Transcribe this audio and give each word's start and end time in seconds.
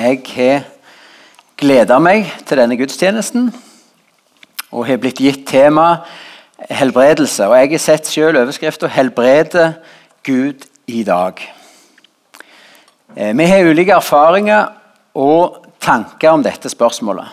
Jeg 0.00 0.22
har 0.32 0.62
gleda 1.60 1.98
meg 2.00 2.30
til 2.48 2.56
denne 2.56 2.76
gudstjenesten 2.80 3.50
og 4.72 4.86
har 4.88 4.96
blitt 5.02 5.20
gitt 5.20 5.42
tema 5.50 6.06
helbredelse. 6.72 7.44
Og 7.44 7.52
jeg 7.58 7.70
har 7.74 7.82
sett 7.84 8.08
selv 8.08 8.40
overskrifta 8.40 8.88
'Helbrede 8.88 9.74
Gud 10.24 10.64
i 10.86 11.04
dag'. 11.04 11.44
Eh, 13.16 13.36
vi 13.36 13.44
har 13.44 13.64
ulike 13.64 13.92
erfaringer 13.92 14.72
og 15.14 15.66
tanker 15.80 16.30
om 16.30 16.42
dette 16.42 16.68
spørsmålet. 16.68 17.28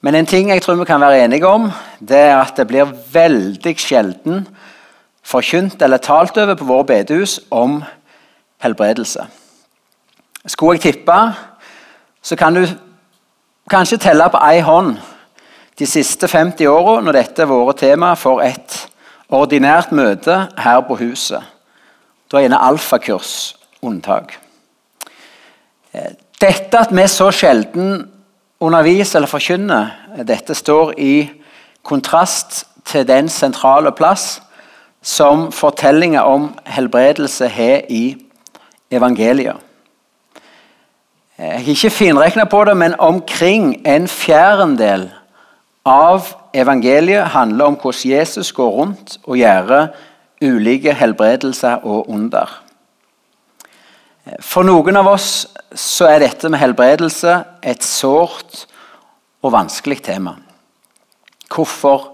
Men 0.00 0.14
en 0.14 0.26
ting 0.26 0.50
jeg 0.50 0.62
tror 0.62 0.74
vi 0.74 0.84
kan 0.84 1.00
være 1.00 1.24
enige 1.24 1.46
om, 1.46 1.72
det 2.00 2.16
er 2.16 2.36
at 2.36 2.56
det 2.56 2.68
blir 2.68 2.94
veldig 3.12 3.78
sjelden 3.78 4.48
forkynt 5.22 5.82
eller 5.82 5.96
talt 5.96 6.38
over 6.38 6.54
på 6.54 6.64
våre 6.64 6.84
bedehus 6.84 7.40
om 7.50 7.84
helbredelse. 8.58 9.26
Skulle 10.46 10.76
jeg 10.76 10.80
tippe, 10.80 11.18
så 12.22 12.36
kan 12.36 12.54
du 12.54 12.66
kanskje 13.70 13.98
telle 13.98 14.26
på 14.28 14.40
ei 14.44 14.60
hånd 14.60 14.98
de 15.78 15.86
siste 15.88 16.28
50 16.28 16.68
åra 16.68 16.98
når 17.00 17.16
dette 17.16 17.46
har 17.46 17.64
vært 17.66 17.80
tema 17.80 18.12
for 18.18 18.42
et 18.44 18.76
ordinært 19.32 19.92
møte 19.92 20.36
her 20.60 20.82
på 20.84 20.98
huset. 21.00 21.40
Da 22.28 22.38
er 22.38 22.46
gjerne 22.46 22.60
alfakurs 22.60 23.54
unntak. 23.84 24.36
Eh, 25.94 26.12
dette 26.40 26.78
at 26.78 26.92
vi 26.92 27.08
så 27.08 27.30
sjelden 27.32 28.04
underviser 28.60 29.18
eller 29.18 29.30
forkynner, 29.30 29.92
dette 30.28 30.54
står 30.54 30.94
i 31.00 31.14
kontrast 31.82 32.66
til 32.84 33.06
den 33.08 33.28
sentrale 33.28 33.92
plass 33.92 34.42
som 35.04 35.50
fortellinga 35.52 36.22
om 36.28 36.50
helbredelse 36.64 37.48
har 37.48 37.88
i 37.88 38.16
evangeliet. 38.90 39.56
Jeg 41.38 41.50
har 41.50 41.68
ikke 41.68 41.90
finregna 41.90 42.44
på 42.46 42.60
det, 42.64 42.76
men 42.78 42.94
omkring 43.02 43.72
en 43.86 44.04
fjerdedel 44.08 45.08
av 45.84 46.28
evangeliet 46.54 47.34
handler 47.34 47.72
om 47.72 47.78
hvordan 47.80 48.10
Jesus 48.10 48.52
går 48.54 48.70
rundt 48.70 49.16
og 49.24 49.40
gjør 49.40 49.88
ulike 50.44 50.94
helbredelser 50.94 51.82
og 51.82 52.06
under. 52.08 52.60
For 54.40 54.62
noen 54.62 54.96
av 54.96 55.10
oss 55.10 55.28
så 55.74 56.06
er 56.06 56.22
dette 56.22 56.48
med 56.48 56.62
helbredelse 56.62 57.36
et 57.66 57.82
sårt 57.82 58.64
og 59.42 59.52
vanskelig 59.58 60.04
tema. 60.06 60.36
Hvorfor 61.50 62.12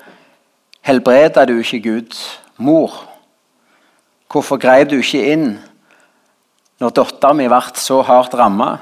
helbreda 0.81 1.45
du 1.45 1.59
ikke 1.61 1.85
Gud 1.85 2.17
mor? 2.57 3.03
Hvorfor 4.33 4.57
greip 4.57 4.89
du 4.89 5.03
ikke 5.03 5.29
inn 5.35 5.51
når 6.81 6.97
dattera 6.97 7.37
mi 7.37 7.53
ble 7.53 7.67
så 7.77 8.01
hardt 8.09 8.35
ramma? 8.41 8.79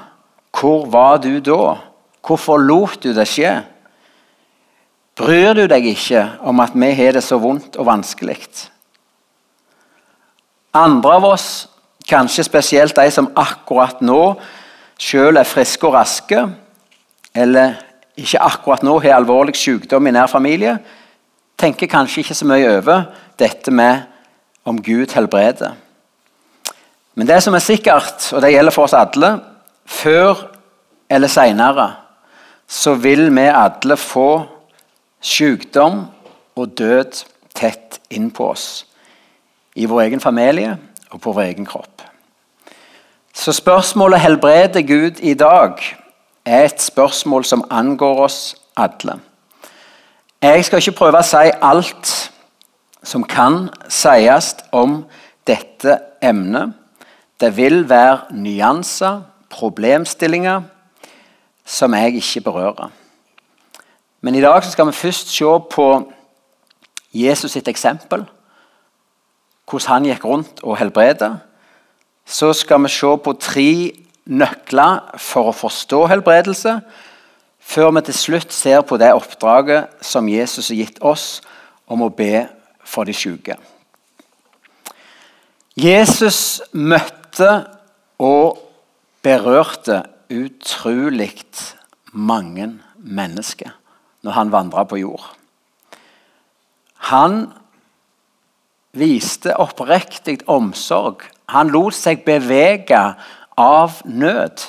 Hvor 0.55 0.85
var 0.89 1.17
du 1.23 1.39
da? 1.39 1.77
Hvorfor 2.25 2.57
lot 2.57 3.03
du 3.03 3.13
det 3.15 3.27
skje? 3.29 3.59
Bryr 5.19 5.53
du 5.57 5.65
deg 5.67 5.85
ikke 5.91 6.23
om 6.47 6.61
at 6.63 6.75
vi 6.75 6.91
har 6.95 7.17
det 7.17 7.23
så 7.25 7.39
vondt 7.41 7.75
og 7.75 7.87
vanskelig? 7.89 8.37
Andre 10.75 11.15
av 11.17 11.25
oss, 11.31 11.49
kanskje 12.09 12.45
spesielt 12.45 12.95
de 12.95 13.09
som 13.11 13.31
akkurat 13.37 14.01
nå 14.05 14.37
sjøl 14.99 15.39
er 15.39 15.47
friske 15.47 15.87
og 15.87 15.95
raske, 15.95 16.43
eller 17.35 17.77
ikke 18.19 18.41
akkurat 18.43 18.83
nå 18.83 18.95
har 19.03 19.17
alvorlig 19.17 19.57
sykdom 19.57 20.07
i 20.07 20.13
nær 20.15 20.31
familie, 20.31 20.77
tenker 21.59 21.91
kanskje 21.91 22.23
ikke 22.23 22.37
så 22.37 22.47
mye 22.47 22.71
over 22.77 23.09
dette 23.39 23.71
med 23.71 24.07
om 24.67 24.79
Gud 24.83 25.11
helbreder. 25.15 25.75
Men 27.15 27.27
det 27.27 27.41
som 27.43 27.55
er 27.55 27.63
sikkert, 27.63 28.29
og 28.33 28.43
det 28.43 28.53
gjelder 28.53 28.75
for 28.75 28.87
oss 28.87 28.95
alle, 28.95 29.33
før 29.89 30.45
eller 31.09 31.31
seinere 31.31 31.89
så 32.69 32.93
vil 32.93 33.29
vi 33.33 33.47
alle 33.49 33.97
få 33.97 34.45
sykdom 35.21 36.03
og 36.55 36.77
død 36.77 37.23
tett 37.57 37.97
inn 38.13 38.29
på 38.31 38.51
oss. 38.51 38.85
I 39.75 39.87
vår 39.89 40.01
egen 40.05 40.21
familie 40.21 40.77
og 41.09 41.21
på 41.21 41.33
vår 41.33 41.49
egen 41.49 41.65
kropp. 41.65 42.03
Så 43.33 43.53
spørsmålet 43.53 44.19
'helbreder 44.19 44.81
Gud 44.81 45.19
i 45.19 45.33
dag' 45.33 45.95
er 46.45 46.65
et 46.65 46.81
spørsmål 46.81 47.45
som 47.45 47.63
angår 47.69 48.23
oss 48.23 48.55
alle. 48.77 49.19
Jeg 50.41 50.65
skal 50.65 50.77
ikke 50.77 50.97
prøve 50.97 51.17
å 51.17 51.21
si 51.21 51.51
alt 51.61 52.31
som 53.03 53.23
kan 53.23 53.69
sies 53.89 54.55
om 54.71 55.05
dette 55.47 55.97
emnet. 56.21 56.73
Det 57.39 57.57
vil 57.57 57.89
være 57.89 58.19
nyanser, 58.31 59.21
problemstillinger, 59.49 60.61
som 61.65 61.93
jeg 61.93 62.15
ikke 62.15 62.41
berører. 62.41 62.89
Men 64.21 64.35
i 64.35 64.41
dag 64.41 64.63
skal 64.63 64.87
vi 64.87 64.91
først 64.91 65.31
se 65.31 65.51
på 65.71 65.87
Jesus 67.13 67.51
sitt 67.51 67.67
eksempel. 67.67 68.25
Hvordan 69.69 69.93
han 69.93 70.09
gikk 70.09 70.25
rundt 70.25 70.63
og 70.63 70.77
helbredet. 70.77 71.39
Så 72.25 72.53
skal 72.53 72.83
vi 72.83 72.89
se 72.89 73.11
på 73.23 73.33
tre 73.39 73.69
nøkler 74.25 75.17
for 75.17 75.49
å 75.49 75.55
forstå 75.55 76.05
helbredelse. 76.11 76.79
Før 77.59 77.91
vi 77.95 78.05
til 78.07 78.17
slutt 78.17 78.53
ser 78.53 78.81
på 78.81 78.97
det 78.97 79.13
oppdraget 79.13 79.89
som 80.01 80.29
Jesus 80.29 80.69
har 80.69 80.81
gitt 80.81 81.01
oss 81.01 81.41
om 81.89 82.01
å 82.01 82.13
be 82.13 82.47
for 82.85 83.05
de 83.05 83.13
syke. 83.13 83.57
Jesus 85.77 86.61
møtte 86.73 87.51
og 88.19 88.57
berørte 89.29 90.03
utrolig 90.33 91.43
mange 92.13 92.79
mennesker 92.97 93.75
når 94.25 94.31
han 94.31 94.51
vandra 94.51 94.83
på 94.89 94.97
jord. 94.97 95.27
Han 97.11 97.51
viste 98.97 99.53
oppriktig 99.61 100.41
omsorg. 100.49 101.21
Han 101.53 101.69
lot 101.69 101.93
seg 101.93 102.25
bevege 102.25 103.03
av 103.59 104.01
nød. 104.05 104.65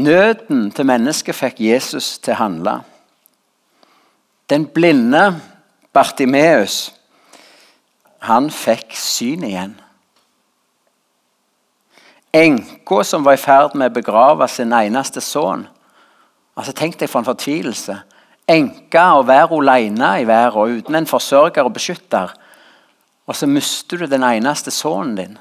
Nøden 0.00 0.70
til 0.74 0.88
mennesket 0.88 1.38
fikk 1.38 1.60
Jesus 1.62 2.16
til 2.24 2.34
å 2.34 2.40
handle. 2.40 2.78
Den 4.50 4.66
blinde 4.66 5.28
Bartimeus, 5.94 6.88
han 8.24 8.48
fikk 8.50 8.96
syn 8.98 9.44
igjen. 9.46 9.78
Enka 12.34 13.04
som 13.06 13.22
var 13.22 13.36
i 13.36 13.40
ferd 13.40 13.76
med 13.78 13.92
å 13.92 13.94
begrave 13.94 14.48
sin 14.50 14.72
eneste 14.74 15.22
sønn. 15.22 15.68
Altså, 16.58 16.74
Tenk 16.74 16.98
deg 16.98 17.10
for 17.10 17.22
en 17.22 17.28
fortvilelse. 17.28 18.00
Enke 18.50 19.04
å 19.14 19.22
være 19.24 19.54
alene 19.54 20.10
i 20.20 20.26
verden 20.28 20.80
uten 20.80 20.98
en 20.98 21.08
forsørger 21.08 21.64
og 21.64 21.76
beskytter. 21.76 22.34
Og 23.24 23.38
så 23.38 23.46
mister 23.48 24.02
du 24.02 24.08
den 24.10 24.26
eneste 24.26 24.74
sønnen 24.74 25.14
din. 25.16 25.38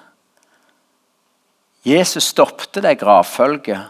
Jesus 1.83 2.29
stoppet 2.31 2.79
det 2.85 2.99
gravfølget, 3.01 3.89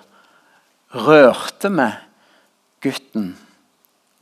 rørte 0.93 1.69
med 1.69 1.99
gutten 2.81 3.35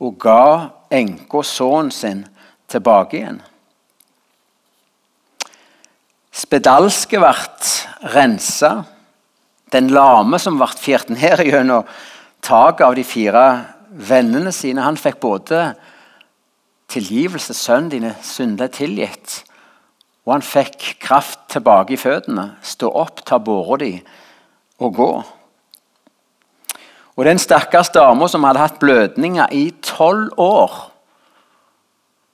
og 0.02 0.18
ga 0.20 0.68
enka 0.92 1.40
sønnen 1.46 1.94
sin 1.94 2.26
tilbake 2.68 3.16
igjen. 3.16 3.40
Spedalske 6.32 7.20
ble 7.20 7.32
rensa. 8.02 8.84
Den 9.72 9.88
lame 9.92 10.38
som 10.42 10.58
ble 10.60 10.68
fjert 10.76 11.12
ned 11.12 11.44
gjennom 11.46 11.86
taket 12.44 12.86
av 12.86 12.96
de 12.98 13.04
fire 13.06 13.46
vennene 13.92 14.52
sine, 14.52 14.82
han 14.84 14.98
fikk 15.00 15.20
både 15.22 15.72
tilgivelse, 16.92 17.54
sønnen 17.56 17.90
dine 17.92 18.12
synder 18.24 18.68
tilgitt, 18.72 19.42
og 20.26 20.36
han 20.36 20.44
fikk 20.44 20.96
kraft 21.02 21.46
tilbake 21.52 21.96
i 21.96 22.00
føttene. 22.00 22.52
Stå 22.62 22.90
opp, 22.90 23.24
ta 23.26 23.40
båra 23.42 23.78
di 23.80 23.94
og 24.82 24.94
gå. 24.98 25.10
Og 27.12 27.26
den 27.28 27.40
stakkars 27.40 27.90
dama 27.92 28.28
som 28.30 28.44
hadde 28.46 28.62
hatt 28.62 28.80
blødninger 28.80 29.52
i 29.52 29.68
tolv 29.84 30.32
år 30.40 30.88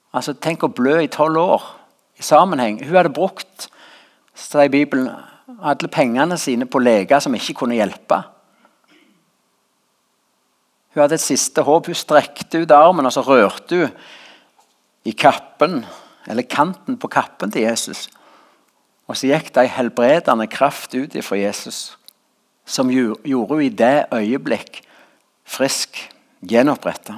Altså, 0.08 0.32
Tenk 0.32 0.62
å 0.64 0.70
blø 0.72 1.02
i 1.04 1.10
tolv 1.12 1.36
år 1.36 1.64
i 2.18 2.24
sammenheng. 2.24 2.78
Hun 2.80 2.96
hadde 2.96 3.12
brukt 3.12 3.66
står 4.38 4.68
i 4.68 4.72
Bibelen 4.72 5.10
alle 5.48 5.88
pengene 5.88 6.36
sine 6.40 6.66
på 6.68 6.80
leger 6.82 7.22
som 7.24 7.34
ikke 7.36 7.56
kunne 7.62 7.78
hjelpe. 7.78 8.20
Hun 10.92 11.02
hadde 11.02 11.16
et 11.16 11.24
siste 11.24 11.62
håp. 11.64 11.88
Hun 11.88 11.96
strekte 11.96 12.62
ut 12.62 12.74
armen 12.74 13.08
og 13.08 13.14
så 13.14 13.24
rørte 13.24 13.82
hun 13.82 13.94
i 15.08 15.14
kappen, 15.16 15.84
eller 16.28 16.44
kanten 16.44 16.98
på 17.00 17.08
kappen 17.08 17.52
til 17.54 17.64
Jesus. 17.64 18.08
Og 19.08 19.16
så 19.16 19.30
gikk 19.30 19.54
det 19.54 19.62
ei 19.62 19.72
helbredende 19.72 20.44
kraft 20.52 20.92
ut 20.92 21.16
fra 21.24 21.38
Jesus, 21.40 21.96
som 22.68 22.90
gjorde 22.92 23.54
hun 23.54 23.64
i 23.64 23.72
det 23.72 24.10
øyeblikk 24.12 24.82
frisk, 25.48 25.96
gjenoppretta. 26.44 27.16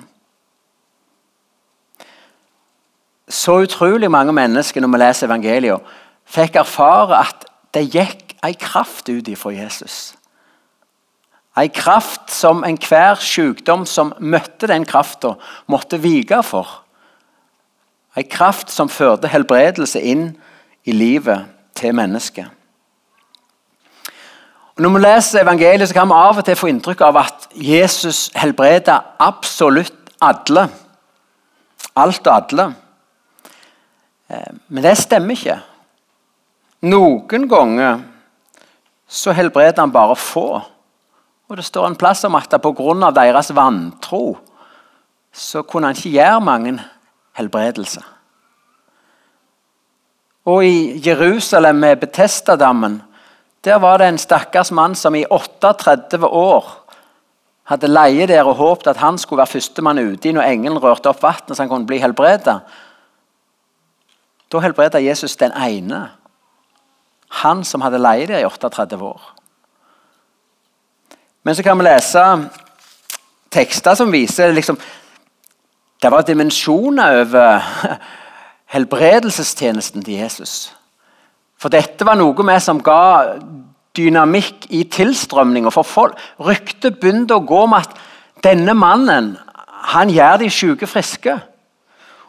Så 3.26 3.60
utrolig 3.64 4.10
mange 4.10 4.32
mennesker 4.32 4.80
når 4.80 4.92
vi 4.92 5.00
leser 5.02 5.26
evangeliet, 5.26 5.90
fikk 6.30 6.60
erfare 6.62 7.24
at 7.24 7.49
det 7.74 7.86
gikk 7.94 8.34
ei 8.44 8.54
kraft 8.58 9.08
ut 9.08 9.28
ifra 9.28 9.52
Jesus. 9.54 10.14
Ei 11.58 11.68
kraft 11.68 12.30
som 12.32 12.64
enhver 12.64 13.18
sykdom 13.20 13.84
som 13.86 14.14
møtte 14.18 14.70
den 14.70 14.86
krafta, 14.88 15.34
måtte 15.66 15.98
vike 16.02 16.42
for. 16.46 16.80
Ei 18.16 18.24
kraft 18.26 18.70
som 18.70 18.90
førte 18.90 19.30
helbredelse 19.30 20.00
inn 20.00 20.32
i 20.86 20.94
livet 20.94 21.50
til 21.78 21.94
mennesket. 21.94 22.48
Når 24.80 24.94
vi 24.94 25.00
leser 25.02 25.42
evangeliet, 25.42 25.88
så 25.90 25.94
kan 25.94 26.08
vi 26.08 26.16
av 26.16 26.38
og 26.40 26.44
til 26.46 26.56
få 26.56 26.70
inntrykk 26.70 27.02
av 27.04 27.18
at 27.20 27.48
Jesus 27.52 28.30
helbreder 28.38 29.02
absolutt 29.20 30.14
alle. 30.24 30.70
Alt 32.00 32.26
og 32.30 32.32
alle. 32.36 32.66
Eh, 34.30 34.54
men 34.68 34.86
det 34.86 34.94
stemmer 34.96 35.36
ikke. 35.36 35.58
Noen 36.80 37.48
ganger 37.48 38.00
så 39.10 39.34
helbreder 39.36 39.82
han 39.82 39.92
bare 39.92 40.16
få. 40.16 40.62
Og 41.50 41.56
Det 41.56 41.64
står 41.64 41.86
en 41.86 41.96
plass 41.96 42.24
om 42.24 42.34
at 42.34 42.48
pga. 42.62 43.10
deres 43.10 43.54
vantro 43.54 44.38
så 45.32 45.62
kunne 45.62 45.86
han 45.86 45.96
ikke 45.96 46.10
gjøre 46.10 46.40
mange 46.40 46.78
helbredelser. 47.32 48.02
Og 50.44 50.64
i 50.64 51.00
Jerusalem 51.06 51.76
med 51.76 52.00
Betestadammen 52.00 53.02
der 53.64 53.78
var 53.78 53.98
det 53.98 54.08
en 54.08 54.18
stakkars 54.18 54.72
mann 54.72 54.94
som 54.94 55.14
i 55.14 55.24
38 55.30 56.26
år 56.26 56.64
hadde 57.64 57.90
leie 57.90 58.26
der 58.26 58.46
og 58.48 58.56
håpet 58.56 58.86
at 58.86 58.96
han 58.96 59.18
skulle 59.18 59.38
være 59.38 59.52
førstemann 59.52 59.98
uti 59.98 60.32
når 60.32 60.48
engelen 60.48 60.78
rørte 60.82 61.10
opp 61.10 61.22
vannet 61.22 61.52
så 61.52 61.62
han 61.62 61.68
kunne 61.68 61.86
bli 61.86 61.98
helbredet. 61.98 62.56
Da 64.50 64.58
helbredet 64.58 65.04
Jesus 65.04 65.36
den 65.36 65.52
ene. 65.52 66.08
Han 67.30 67.64
som 67.64 67.80
hadde 67.84 68.00
leid 68.02 68.28
der 68.28 68.42
i 68.42 68.48
38 68.48 68.98
år. 68.98 69.20
Men 71.44 71.54
så 71.56 71.62
kan 71.62 71.78
vi 71.78 71.86
lese 71.86 72.24
tekster 73.50 73.94
som 73.94 74.12
viser 74.12 74.52
liksom, 74.52 74.78
Det 76.02 76.10
var 76.10 76.22
dimensjoner 76.22 77.20
over 77.20 77.60
helbredelsestjenesten 78.72 80.04
til 80.04 80.14
Jesus. 80.14 80.72
For 81.60 81.68
dette 81.68 82.06
var 82.06 82.16
noe 82.16 82.44
med 82.46 82.62
som 82.64 82.80
ga 82.80 83.36
dynamikk 83.96 84.64
i 84.70 84.86
tilstrømninga. 84.88 85.72
For 85.74 85.84
folk, 85.84 86.16
ryktet 86.40 87.00
begynte 87.00 87.36
å 87.36 87.44
gå 87.44 87.64
om 87.66 87.76
at 87.76 87.92
denne 88.44 88.72
mannen 88.74 89.34
han 89.92 90.12
gjør 90.12 90.40
de 90.40 90.50
syke 90.50 90.88
friske. 90.88 91.36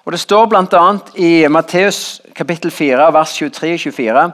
Og 0.06 0.12
Det 0.12 0.19
står 0.19 0.50
bl.a. 0.50 0.86
i 1.15 1.48
Matteus 1.48 2.21
kapittel 2.36 2.71
4, 2.71 3.12
vers 3.13 3.38
23-24. 3.38 4.25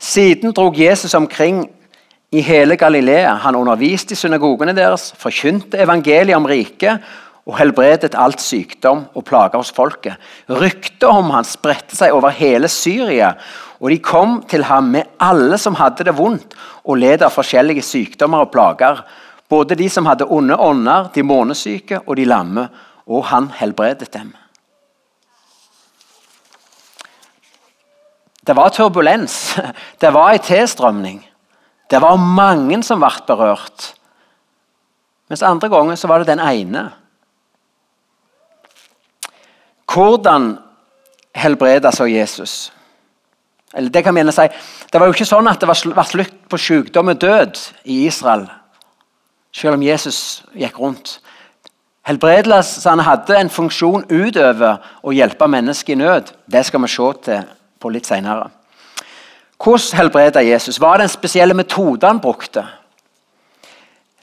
Siden 0.00 0.54
drog 0.56 0.78
Jesus 0.78 1.14
omkring 1.14 1.68
i 2.32 2.40
hele 2.40 2.76
Galilea. 2.76 3.34
Han 3.34 3.56
underviste 3.56 4.14
i 4.14 4.16
synagogene 4.16 4.72
deres, 4.72 5.10
forkynte 5.18 5.78
evangeliet 5.82 6.38
om 6.38 6.48
riket 6.48 7.04
og 7.44 7.56
helbredet 7.58 8.16
alt 8.18 8.40
sykdom 8.40 9.04
og 9.14 9.24
plager 9.28 9.60
hos 9.60 9.72
folket. 9.76 10.16
Ryktet 10.48 11.08
om 11.08 11.32
han 11.34 11.44
spredte 11.44 11.98
seg 11.98 12.14
over 12.16 12.32
hele 12.32 12.68
Syria, 12.72 13.34
og 13.80 13.90
de 13.92 13.98
kom 14.04 14.40
til 14.48 14.64
ham 14.68 14.92
med 14.94 15.08
alle 15.20 15.58
som 15.60 15.76
hadde 15.76 16.06
det 16.08 16.16
vondt 16.16 16.56
og 16.84 17.00
led 17.00 17.24
av 17.24 17.34
forskjellige 17.34 17.84
sykdommer 17.84 18.44
og 18.44 18.52
plager, 18.54 19.02
både 19.50 19.76
de 19.76 19.88
som 19.90 20.06
hadde 20.06 20.28
onde 20.30 20.56
ånder, 20.56 21.10
de 21.14 21.24
månesyke 21.26 22.00
og 22.06 22.16
de 22.16 22.28
lamme, 22.28 22.68
og 23.10 23.26
han 23.32 23.50
helbredet 23.58 24.12
dem. 24.14 24.32
Det 28.50 28.56
var 28.56 28.72
turbulens. 28.74 29.54
Det 30.00 30.10
var 30.10 30.32
en 30.32 30.42
tilstrømning. 30.42 31.20
Det 31.90 32.00
var 32.02 32.16
mange 32.18 32.80
som 32.82 32.98
ble 32.98 33.10
berørt. 33.28 33.92
Mens 35.30 35.44
andre 35.46 35.68
ganger 35.70 35.94
så 35.94 36.10
var 36.10 36.18
det 36.18 36.32
den 36.32 36.42
ene. 36.42 36.88
Hvordan 39.86 40.56
helbreda 41.34 41.92
så 41.94 42.08
Jesus? 42.10 42.72
Eller 43.74 43.94
det 43.94 44.02
kan 44.02 44.18
vi 44.18 44.26
si, 44.34 44.48
det 44.90 44.98
var 44.98 45.06
jo 45.06 45.14
ikke 45.14 45.30
sånn 45.30 45.46
at 45.46 45.62
det 45.62 45.70
var 45.70 46.10
slutt 46.10 46.34
på 46.50 46.58
sykdom 46.58 47.14
og 47.14 47.22
død 47.22 47.54
i 47.84 48.00
Israel, 48.08 48.48
selv 49.54 49.78
om 49.78 49.86
Jesus 49.86 50.42
gikk 50.58 50.82
rundt. 50.82 51.20
Helbredelsene 52.02 53.06
hadde 53.06 53.38
en 53.38 53.54
funksjon 53.54 54.08
utover 54.10 54.82
å 55.06 55.14
hjelpe 55.14 55.46
mennesker 55.46 55.94
i 55.94 56.02
nød. 56.02 56.34
Det 56.50 56.66
skal 56.66 56.82
vi 56.82 56.90
se 56.90 57.10
til 57.30 57.48
på 57.80 57.88
litt 57.88 58.06
senere. 58.06 58.50
Hvordan 59.60 59.98
helbreda 59.98 60.40
Jesus? 60.40 60.80
Var 60.80 60.96
det 60.96 61.08
en 61.08 61.12
spesiell 61.12 61.54
metode 61.56 62.06
han 62.06 62.20
brukte? 62.20 62.64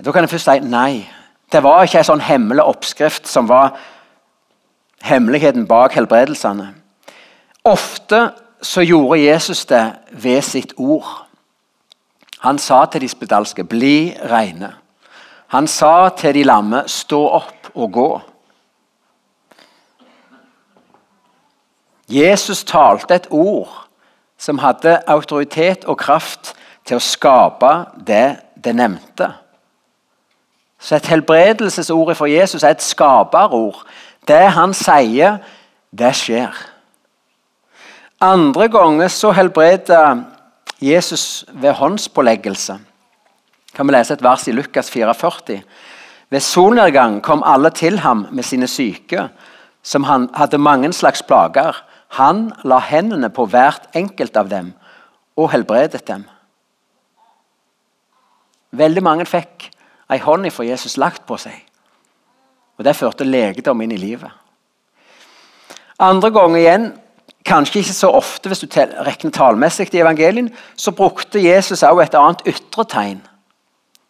Da 0.06 0.12
kan 0.12 0.26
jeg 0.26 0.30
først 0.30 0.50
si 0.50 0.60
nei. 0.70 1.08
Det 1.52 1.62
var 1.64 1.86
ikke 1.86 2.02
en 2.02 2.10
sånn 2.12 2.26
hemmelig 2.26 2.66
oppskrift 2.66 3.28
som 3.30 3.48
var 3.50 3.78
hemmeligheten 5.06 5.68
bak 5.68 5.96
helbredelsene. 5.96 6.74
Ofte 7.66 8.32
så 8.62 8.82
gjorde 8.82 9.22
Jesus 9.22 9.66
det 9.66 9.84
ved 10.12 10.42
sitt 10.42 10.74
ord. 10.78 11.08
Han 12.40 12.58
sa 12.58 12.86
til 12.86 13.02
de 13.02 13.10
spedalske 13.10 13.64
'bli 13.64 14.18
reine'. 14.22 14.74
Han 15.48 15.68
sa 15.68 16.10
til 16.10 16.34
de 16.34 16.44
lamme 16.44 16.84
'stå 16.88 17.28
opp 17.30 17.70
og 17.76 17.92
gå'. 17.92 18.22
Jesus 22.08 22.64
talte 22.64 23.16
et 23.16 23.28
ord 23.30 23.88
som 24.38 24.60
hadde 24.60 25.00
autoritet 25.08 25.86
og 25.86 25.98
kraft 25.98 26.54
til 26.86 27.00
å 27.00 27.04
skape 27.04 27.74
det 28.08 28.38
det 28.64 28.76
nevnte. 28.76 29.32
Så 30.80 30.96
et 30.96 31.10
helbredelsesord 31.10 32.14
for 32.16 32.30
Jesus 32.30 32.64
er 32.64 32.76
et 32.76 32.86
skaperord. 32.86 33.82
Det 34.28 34.46
han 34.54 34.74
sier, 34.78 35.40
det 35.92 36.14
skjer. 36.16 36.54
Andre 38.22 38.68
ganger 38.70 39.12
så 39.14 39.32
helbreder 39.32 40.24
Jesus 40.82 41.46
ved 41.54 41.74
håndspåleggelse. 41.74 42.78
Kan 43.74 43.88
vi 43.88 43.94
lese 43.94 44.14
et 44.14 44.24
vers 44.24 44.48
i 44.48 44.54
Lukas 44.54 44.90
44? 44.92 45.62
Ved 46.30 46.40
solnedgang 46.40 47.22
kom 47.24 47.44
alle 47.46 47.70
til 47.70 48.00
ham 48.00 48.26
med 48.32 48.44
sine 48.44 48.68
syke, 48.68 49.30
som 49.84 50.04
han 50.04 50.30
hadde 50.34 50.58
mange 50.58 50.94
slags 50.94 51.24
plager. 51.24 51.78
Han 52.16 52.52
la 52.64 52.80
hendene 52.80 53.30
på 53.30 53.46
hvert 53.52 53.90
enkelt 53.98 54.38
av 54.38 54.50
dem 54.50 54.72
og 55.38 55.52
helbredet 55.52 56.06
dem. 56.08 56.24
Veldig 58.72 59.04
mange 59.04 59.26
fikk 59.28 59.70
ei 60.12 60.20
hånd 60.24 60.48
fra 60.52 60.66
Jesus 60.66 60.98
lagt 60.98 61.26
på 61.28 61.38
seg. 61.40 61.56
Og 62.78 62.86
Det 62.86 62.96
førte 62.96 63.26
legedom 63.26 63.82
inn 63.82 63.92
i 63.92 63.98
livet. 63.98 64.32
Andre 66.00 66.30
ganger 66.32 66.58
igjen, 66.60 66.92
kanskje 67.46 67.80
ikke 67.82 67.96
så 67.96 68.12
ofte 68.14 68.52
hvis 68.52 68.62
du 68.62 68.68
regner 68.70 69.34
tallmessig 69.34 69.90
i 69.94 70.04
evangelien, 70.04 70.52
så 70.76 70.92
brukte 70.92 71.42
Jesus 71.42 71.84
også 71.84 72.04
et 72.04 72.18
annet 72.20 72.44
ytre 72.46 72.86
tegn. 72.86 73.22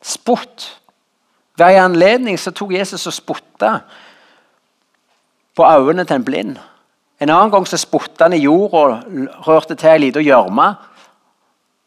Spott. 0.03 0.81
Ved 1.57 1.77
en 1.77 1.91
anledning 1.91 2.37
så 2.39 2.51
tok 2.51 2.73
Jesus 2.73 3.07
og 3.07 3.13
spotta 3.13 3.79
på 5.55 5.63
øynene 5.65 6.05
til 6.05 6.15
en 6.19 6.25
blind. 6.25 6.57
En 7.19 7.29
annen 7.29 7.51
gang 7.51 7.65
så 7.65 7.79
spotta 7.81 8.27
han 8.27 8.35
i 8.37 8.43
jorda 8.43 9.01
rørte 9.47 9.75
til 9.75 9.89
ei 9.89 10.01
lita 10.05 10.21
gjørme. 10.21 10.67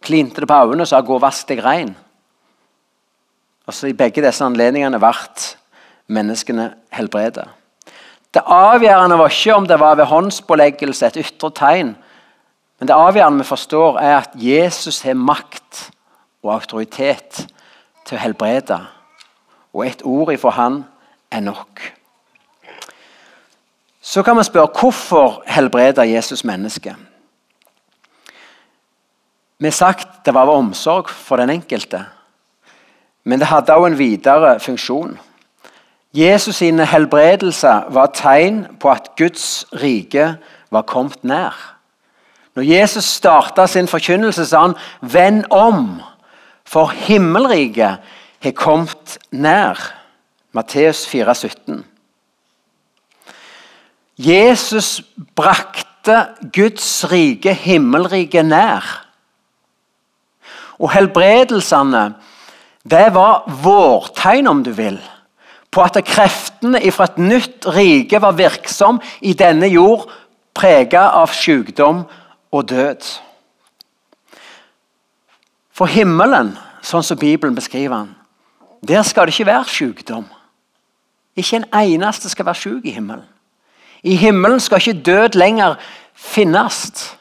Klinte 0.02 0.42
det 0.42 0.49
på 0.49 0.54
øynene 0.54 0.82
og 0.82 0.88
sa 0.88 1.00
'gå 1.00 1.14
og 1.14 1.22
vask 1.22 1.49
deg 1.49 1.58
rein'. 1.64 1.94
Og 3.66 3.75
så 3.75 3.87
I 3.87 3.92
begge 3.92 4.22
disse 4.22 4.44
anledningene 4.44 4.99
ble 4.99 5.14
menneskene 6.08 6.75
helbredet. 6.90 7.49
Det 8.34 8.42
avgjørende 8.46 9.18
var 9.18 9.28
ikke 9.28 9.54
om 9.54 9.66
det 9.66 9.80
var 9.80 9.94
ved 9.94 10.04
håndspåleggelse, 10.04 11.06
et 11.06 11.16
ytre 11.16 11.50
tegn. 11.50 11.96
Men 12.78 12.88
det 12.88 12.96
avgjørende 12.96 13.38
vi 13.38 13.44
forstår, 13.44 13.99
er 13.99 14.16
at 14.16 14.30
Jesus 14.34 15.02
har 15.02 15.14
makt 15.14 15.90
og 16.42 16.54
autoritet 16.54 17.46
til 18.04 18.16
å 18.16 18.20
helbrede. 18.20 18.80
Og 19.75 19.87
et 19.87 20.02
ord 20.04 20.32
ifra 20.32 20.50
han 20.50 20.84
er 21.30 21.40
nok. 21.40 22.00
Så 24.10 24.22
kan 24.22 24.34
man 24.34 24.44
spørre 24.44 24.68
hvorfor 24.80 25.42
helbreder 25.46 26.02
Jesus 26.02 26.44
mennesket? 26.44 26.96
Vi 29.58 29.66
har 29.66 29.72
sagt 29.72 30.08
det 30.26 30.34
var 30.34 30.50
omsorg 30.50 31.10
for 31.10 31.36
den 31.36 31.50
enkelte. 31.50 32.04
Men 33.24 33.38
det 33.38 33.46
hadde 33.46 33.74
også 33.74 33.86
en 33.86 33.98
videre 33.98 34.60
funksjon. 34.60 35.18
Jesus 36.14 36.56
sine 36.56 36.86
helbredelser 36.86 37.92
var 37.94 38.10
tegn 38.14 38.66
på 38.80 38.90
at 38.90 39.12
Guds 39.16 39.64
rike 39.72 40.36
var 40.70 40.82
kommet 40.82 41.22
nær. 41.24 41.76
Når 42.56 42.62
Jesus 42.62 43.04
starta 43.04 43.66
sin 43.66 43.88
forkynnelse, 43.88 44.46
sa 44.46 44.60
han 44.60 44.74
'Vend 45.02 45.44
om, 45.50 46.02
for 46.64 46.86
himmelriket 46.86 47.96
har 48.42 48.50
kommet 48.50 49.18
nær'. 49.30 49.92
Matteus 50.52 51.06
4, 51.06 51.34
17. 51.34 51.84
Jesus 54.20 55.00
brakte 55.36 56.16
Guds 56.52 57.04
rike, 57.08 57.54
himmelriket, 57.54 58.44
nær. 58.44 58.84
Og 60.80 60.92
helbredelsene 60.92 62.10
det 62.90 63.10
var 63.14 63.44
vårtegn, 63.62 64.48
om 64.48 64.62
du 64.64 64.72
vil, 64.72 64.96
på 65.70 65.82
at 65.84 65.98
kreftene 66.08 66.80
fra 66.92 67.10
et 67.10 67.18
nytt 67.20 67.68
rike 67.68 68.20
var 68.22 68.38
virksom 68.38 69.00
i 69.20 69.34
denne 69.36 69.68
jord, 69.68 70.08
prega 70.56 71.10
av 71.20 71.32
sykdom 71.36 72.02
og 72.52 72.68
død. 72.68 73.04
For 75.76 75.88
himmelen, 75.88 76.54
sånn 76.84 77.04
som 77.06 77.20
Bibelen 77.20 77.54
beskriver 77.56 78.02
den, 78.02 78.16
der 78.84 79.04
skal 79.04 79.28
det 79.28 79.36
ikke 79.36 79.50
være 79.52 79.68
sykdom. 79.68 80.24
Ikke 81.36 81.60
en 81.60 81.68
eneste 81.76 82.32
skal 82.32 82.48
være 82.48 82.60
syk 82.60 82.88
i 82.88 82.96
himmelen. 82.96 83.28
I 84.02 84.16
himmelen 84.16 84.61
skal 84.61 84.80
ikke 84.80 85.02
død 85.02 85.38
lenger 85.38 85.75
finnes. 86.14 87.16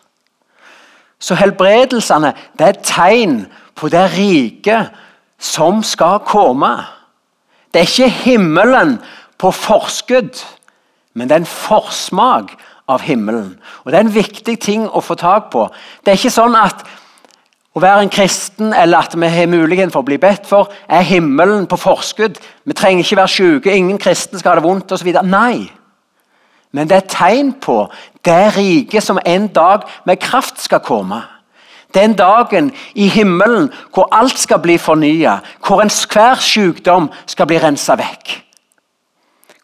Så 1.20 1.36
helbredelsene 1.36 2.34
det 2.58 2.66
er 2.66 2.76
et 2.76 2.86
tegn 2.88 3.42
på 3.76 3.90
det 3.92 4.06
riket 4.16 4.96
som 5.40 5.84
skal 5.84 6.20
komme. 6.28 6.72
Det 7.74 7.82
er 7.82 7.88
ikke 7.88 8.10
himmelen 8.24 8.98
på 9.40 9.52
forskudd, 9.52 10.40
men 11.14 11.30
det 11.30 11.36
er 11.36 11.44
en 11.44 11.52
forsmak 11.52 12.56
av 12.90 13.02
himmelen. 13.02 13.60
Og 13.84 13.92
Det 13.92 13.98
er 13.98 14.08
en 14.08 14.16
viktig 14.16 14.60
ting 14.60 14.88
å 14.88 15.02
få 15.02 15.16
tak 15.16 15.52
på. 15.52 15.68
Det 16.04 16.12
er 16.12 16.18
ikke 16.18 16.34
sånn 16.34 16.56
at 16.58 16.86
å 17.76 17.82
være 17.84 18.02
en 18.02 18.12
kristen 18.12 18.74
eller 18.74 19.06
at 19.06 19.14
vi 19.16 19.28
har 19.30 19.48
muligheten 19.48 19.92
for 19.94 20.02
å 20.02 20.08
bli 20.08 20.18
bedt 20.18 20.48
for, 20.50 20.72
er 20.90 21.06
himmelen 21.06 21.68
på 21.70 21.78
forskudd. 21.78 22.40
Vi 22.66 22.74
trenger 22.74 23.04
ikke 23.04 23.20
være 23.22 23.36
syke, 23.36 23.76
ingen 23.76 24.02
kristne 24.02 24.40
skal 24.40 24.56
ha 24.56 24.60
det 24.60 24.66
vondt 24.66 24.92
osv. 24.92 25.12
Nei. 25.24 25.79
Men 26.72 26.90
det 26.90 26.98
er 26.98 27.10
tegn 27.10 27.54
på 27.62 27.88
det 28.26 28.58
riket 28.58 29.04
som 29.04 29.20
en 29.26 29.48
dag 29.48 29.88
med 30.06 30.22
kraft 30.22 30.62
skal 30.62 30.84
komme. 30.86 31.22
Den 31.94 32.14
dagen 32.14 32.72
i 32.96 33.08
himmelen 33.08 33.72
hvor 33.94 34.08
alt 34.12 34.38
skal 34.40 34.60
bli 34.62 34.78
fornya, 34.78 35.40
hvor 35.66 35.82
enhver 35.82 36.36
sykdom 36.36 37.10
skal 37.26 37.48
bli 37.50 37.58
rensa 37.58 37.96
vekk. 37.98 38.36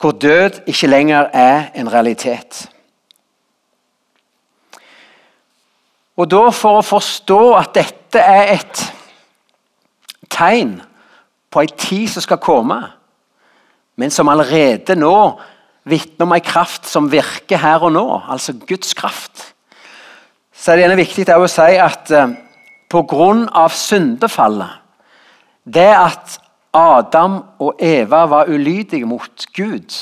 Hvor 0.02 0.12
død 0.12 0.66
ikke 0.68 0.88
lenger 0.88 1.30
er 1.34 1.70
en 1.76 1.94
realitet. 1.94 2.70
Og 6.18 6.32
da 6.32 6.50
For 6.50 6.80
å 6.80 6.86
forstå 6.86 7.42
at 7.60 7.74
dette 7.76 8.20
er 8.20 8.54
et 8.56 8.84
tegn 10.32 10.80
på 11.52 11.62
en 11.62 11.78
tid 11.78 12.08
som 12.08 12.24
skal 12.24 12.42
komme, 12.42 12.78
men 13.96 14.12
som 14.12 14.30
allerede 14.32 14.96
nå 14.96 15.40
vitner 15.86 16.25
om 16.25 16.34
en 16.34 16.46
kraft 16.46 16.88
som 16.89 17.10
virker 17.12 17.62
her 17.62 17.84
og 17.86 17.94
nå, 17.94 18.06
altså 18.27 18.56
Guds 18.68 18.94
kraft, 18.98 19.51
så 20.56 20.72
er 20.72 20.80
det 20.80 20.86
gjerne 20.86 21.01
viktig 21.01 21.27
å 21.36 21.48
si 21.51 21.77
at 21.82 22.12
eh, 22.15 22.34
pga. 22.89 23.68
syndefallet 23.70 24.82
Det 25.65 25.92
at 25.94 26.39
Adam 26.75 27.39
og 27.60 27.80
Eva 27.80 28.25
var 28.25 28.50
ulydige 28.50 29.06
mot 29.06 29.46
Gud, 29.56 29.94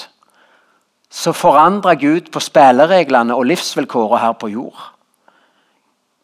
så 1.10 1.32
forandra 1.32 1.94
Gud 1.94 2.32
på 2.34 2.40
spillereglene 2.40 3.36
og 3.36 3.46
livsvilkårene 3.46 4.22
her 4.22 4.34
på 4.34 4.50
jord. 4.50 4.90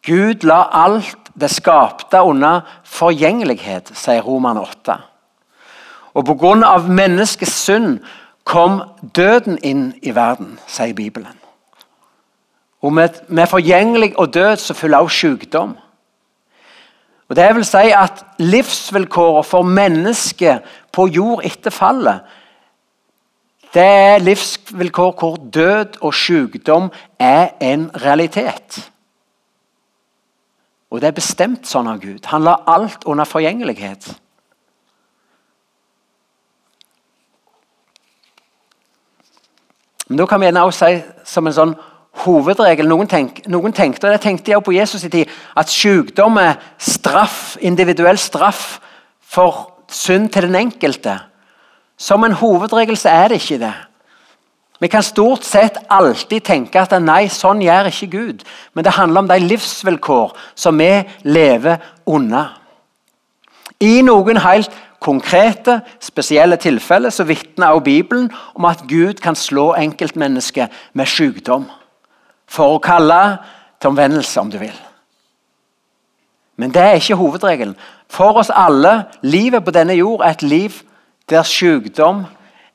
Gud 0.02 0.44
la 0.48 0.64
alt 0.72 1.30
det 1.40 1.50
skapte 1.52 2.22
under 2.24 2.64
forgjengelighet, 2.84 3.92
sier 3.94 4.24
Roman 4.24 4.58
8. 4.58 4.96
Og 6.14 6.26
pga. 6.26 6.78
menneskets 6.88 7.52
synd 7.52 8.00
kom 8.44 8.82
døden 9.16 9.58
inn 9.62 9.92
i 10.02 10.14
verden, 10.14 10.58
sier 10.66 10.94
Bibelen. 10.94 11.36
Og 12.80 12.92
med, 12.92 13.20
med 13.28 13.46
forgjengelig 13.46 14.18
og 14.18 14.34
død 14.34 14.56
så 14.56 14.74
følger 14.74 14.98
også 14.98 15.16
sykdom. 15.16 15.76
Og 17.28 17.36
Det 17.36 17.54
vil 17.54 17.64
si 17.64 17.90
at 17.94 18.24
livsvilkårene 18.38 19.44
for 19.44 19.62
mennesket 19.62 20.62
på 20.92 21.06
jord 21.06 21.44
etter 21.44 21.70
fallet 21.70 22.20
det 23.74 23.82
er 23.82 24.18
livsvilkår 24.18 25.12
hvor 25.18 25.36
død 25.54 26.00
og 26.00 26.14
sykdom 26.14 26.90
er 27.18 27.48
en 27.60 27.90
realitet. 28.02 28.90
Og 30.90 31.00
det 31.00 31.06
er 31.06 31.14
bestemt 31.14 31.70
sånn 31.70 31.86
av 31.86 32.00
Gud. 32.02 32.26
Han 32.32 32.42
la 32.42 32.56
alt 32.66 33.06
under 33.06 33.28
forgjengelighet. 33.28 34.08
Men 40.10 40.18
Da 40.18 40.26
kan 40.26 40.40
vi 40.40 40.48
gjerne 40.48 40.66
også 40.66 40.88
si 40.90 41.02
som 41.30 41.46
en 41.46 41.54
sånn 41.54 41.72
hovedregel 42.24 42.88
Noen, 42.90 43.06
tenk, 43.06 43.44
noen 43.46 43.72
tenkte 43.72 44.08
og 44.08 44.16
det 44.16 44.24
tenkte 44.24 44.50
jeg 44.50 44.64
på 44.66 44.74
Jesus 44.74 45.04
i 45.06 45.10
tid, 45.12 45.30
at 45.56 45.70
sykdom 45.70 46.40
er 46.42 46.58
straff, 46.82 47.54
individuell 47.62 48.18
straff 48.18 48.80
for 49.22 49.68
synd 49.86 50.32
til 50.34 50.48
den 50.48 50.58
enkelte. 50.58 51.14
Som 51.94 52.26
en 52.26 52.34
hovedregel 52.34 52.98
så 52.98 53.12
er 53.12 53.30
det 53.30 53.38
ikke 53.38 53.60
det. 53.62 53.76
Vi 54.80 54.88
kan 54.88 55.04
stort 55.04 55.44
sett 55.44 55.76
alltid 55.92 56.42
tenke 56.42 56.80
at 56.80 56.94
nei, 57.04 57.28
sånn 57.28 57.60
gjør 57.62 57.90
ikke 57.92 58.10
Gud. 58.10 58.44
Men 58.74 58.86
det 58.86 58.96
handler 58.96 59.22
om 59.22 59.28
de 59.30 59.36
livsvilkår 59.44 60.32
som 60.58 60.80
vi 60.80 61.04
lever 61.28 61.78
under. 62.08 62.56
I 63.80 64.00
noen 64.02 64.40
helt 64.40 64.72
konkrete, 65.00 65.80
spesielle 66.00 66.56
tilfeller 66.56 67.10
så 67.10 67.24
vitner 67.24 67.66
også 67.66 67.84
Bibelen 67.84 68.30
om 68.54 68.64
at 68.64 68.84
Gud 68.88 69.14
kan 69.14 69.34
slå 69.34 69.74
enkeltmennesket 69.74 70.68
med 70.92 71.06
sykdom. 71.06 71.64
For 72.50 72.76
å 72.76 72.82
kalle 72.82 73.38
til 73.80 73.92
omvendelse, 73.94 74.40
om 74.40 74.50
du 74.50 74.58
vil. 74.58 74.76
Men 76.56 76.74
det 76.74 76.82
er 76.82 76.98
ikke 76.98 77.16
hovedregelen. 77.16 77.76
For 78.10 78.36
oss 78.42 78.50
alle, 78.52 79.04
livet 79.22 79.64
på 79.64 79.70
denne 79.70 79.94
jord 79.96 80.20
er 80.20 80.34
et 80.34 80.42
liv 80.42 80.82
der 81.30 81.46
sykdom 81.46 82.26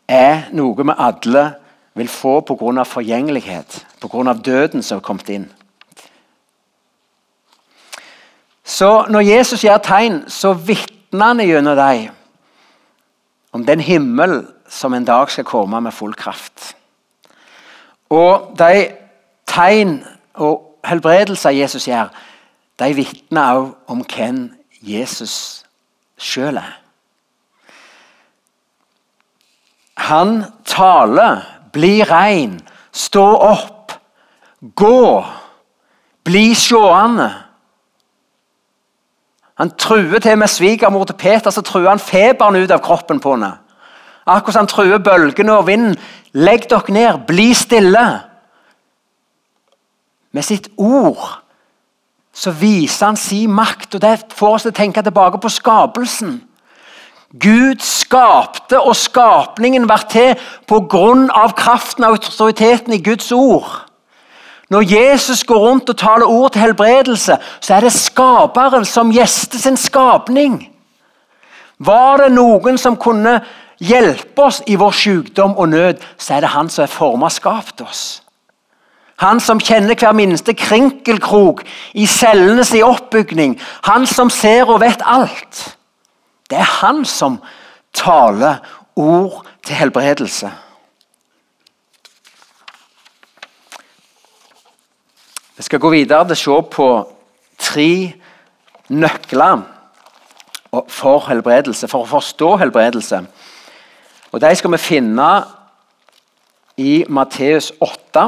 er 0.08 0.48
noe 0.55 0.77
vi 0.79 0.96
alle 0.98 1.46
vil 1.94 2.08
få 2.08 2.39
pga. 2.41 2.84
forgjengelighet, 2.84 3.86
pga. 4.01 4.34
døden 4.34 4.84
som 4.84 4.98
er 4.98 5.01
kommet 5.01 5.29
inn. 5.29 5.51
Så 8.63 9.05
når 9.10 9.20
Jesus 9.20 9.63
gjør 9.63 9.77
tegn, 9.77 10.24
så 10.27 10.53
vitner 10.53 11.25
han 11.25 11.39
gjennom 11.39 11.77
dem 11.77 12.15
om 13.56 13.64
den 13.66 13.80
himmel 13.80 14.42
som 14.68 14.94
en 14.94 15.06
dag 15.08 15.30
skal 15.32 15.48
komme 15.48 15.80
med 15.82 15.94
full 15.96 16.14
kraft. 16.14 16.74
Og 18.12 18.52
de 18.60 18.90
tegn 19.48 20.02
og 20.34 20.82
helbredelser 20.84 21.56
Jesus 21.56 21.88
gjør, 21.88 22.12
de 22.80 22.90
vitner 22.98 23.54
også 23.54 23.78
om 23.88 24.02
hvem 24.04 24.42
Jesus 24.82 25.64
sjøl 26.20 26.60
er. 26.60 26.74
Han 30.04 30.44
taler, 30.68 31.46
bli 31.72 32.04
rein, 32.04 32.60
stå 32.92 33.24
opp, 33.40 33.96
gå, 34.76 35.24
bli 36.28 36.50
seende. 36.60 37.32
Han 39.58 39.72
truer 39.78 40.20
til 40.20 40.38
med 40.38 40.48
svigermor 40.48 41.04
til 41.04 41.16
Peter, 41.16 41.50
så 41.50 41.62
truer 41.62 41.90
han 41.90 42.00
feberen 42.00 42.56
ut 42.56 42.72
av 42.72 42.84
kroppen 42.84 43.20
på 43.24 43.38
henne. 43.38 43.54
Akkurat 44.26 44.54
som 44.54 44.66
han 44.66 44.68
truer 44.68 44.98
bølgene 44.98 45.54
og 45.54 45.68
vinden. 45.68 45.96
Legg 46.34 46.68
dere 46.70 46.92
ned, 46.92 47.22
bli 47.28 47.54
stille. 47.54 48.06
Med 50.32 50.44
sitt 50.44 50.68
ord 50.78 51.42
så 52.36 52.52
viser 52.52 53.06
han 53.06 53.16
sin 53.16 53.52
makt, 53.52 53.96
og 53.96 54.02
det 54.02 54.26
får 54.36 54.58
oss 54.58 54.66
til 54.66 54.74
å 54.74 54.76
tenke 54.76 55.04
tilbake 55.06 55.40
på 55.40 55.50
skapelsen. 55.50 56.42
Gud 57.40 57.80
skapte, 57.80 58.82
og 58.82 58.96
skapningen 58.96 59.88
var 59.90 60.04
til 60.12 60.36
på 60.68 60.82
grunn 60.92 61.30
av 61.32 61.56
kraften 61.56 62.04
og 62.04 62.18
autoriteten 62.18 62.94
i 62.94 63.00
Guds 63.04 63.32
ord. 63.32 63.85
Når 64.70 64.82
Jesus 64.82 65.44
går 65.44 65.60
rundt 65.60 65.90
og 65.90 65.98
taler 65.98 66.26
ord 66.26 66.52
til 66.52 66.62
helbredelse, 66.62 67.38
så 67.62 67.74
er 67.74 67.86
det 67.86 67.94
skaperen 67.94 68.86
som 68.86 69.12
gjester 69.14 69.62
sin 69.62 69.78
skapning. 69.78 70.58
Var 71.78 72.18
det 72.24 72.32
noen 72.34 72.78
som 72.82 72.98
kunne 72.98 73.40
hjelpe 73.80 74.48
oss 74.48 74.62
i 74.68 74.78
vår 74.80 74.92
sykdom 74.96 75.58
og 75.58 75.70
nød, 75.70 76.02
så 76.18 76.38
er 76.38 76.46
det 76.46 76.54
han 76.56 76.70
som 76.70 76.84
er 76.84 76.94
forma 76.94 77.30
skapt 77.30 77.82
oss. 77.82 78.06
Han 79.22 79.40
som 79.40 79.62
kjenner 79.64 79.96
hver 79.96 80.16
minste 80.16 80.54
krinkelkrok 80.58 81.62
i 81.94 82.08
cellenes 82.08 82.74
oppbygning. 82.84 83.56
Han 83.88 84.08
som 84.08 84.30
ser 84.30 84.68
og 84.68 84.82
vet 84.82 85.04
alt. 85.06 85.78
Det 86.50 86.58
er 86.60 86.74
han 86.82 87.06
som 87.06 87.40
taler 87.96 88.60
ord 88.96 89.46
til 89.64 89.76
helbredelse. 89.76 90.52
Vi 95.58 95.64
skal 95.64 95.80
gå 95.80 95.90
videre 95.90 96.26
til 96.28 96.36
å 96.36 96.40
se 96.40 96.56
på 96.76 96.86
tre 97.64 97.92
nøkler 98.92 99.62
for 100.92 101.24
helbredelse, 101.30 101.88
for 101.88 102.04
å 102.04 102.10
forstå 102.10 102.50
helbredelse. 102.60 103.22
Og 104.34 104.42
De 104.42 104.52
skal 104.60 104.74
vi 104.76 104.82
finne 104.84 105.30
i 106.76 107.06
Matteus 107.08 107.72
8, 107.80 108.26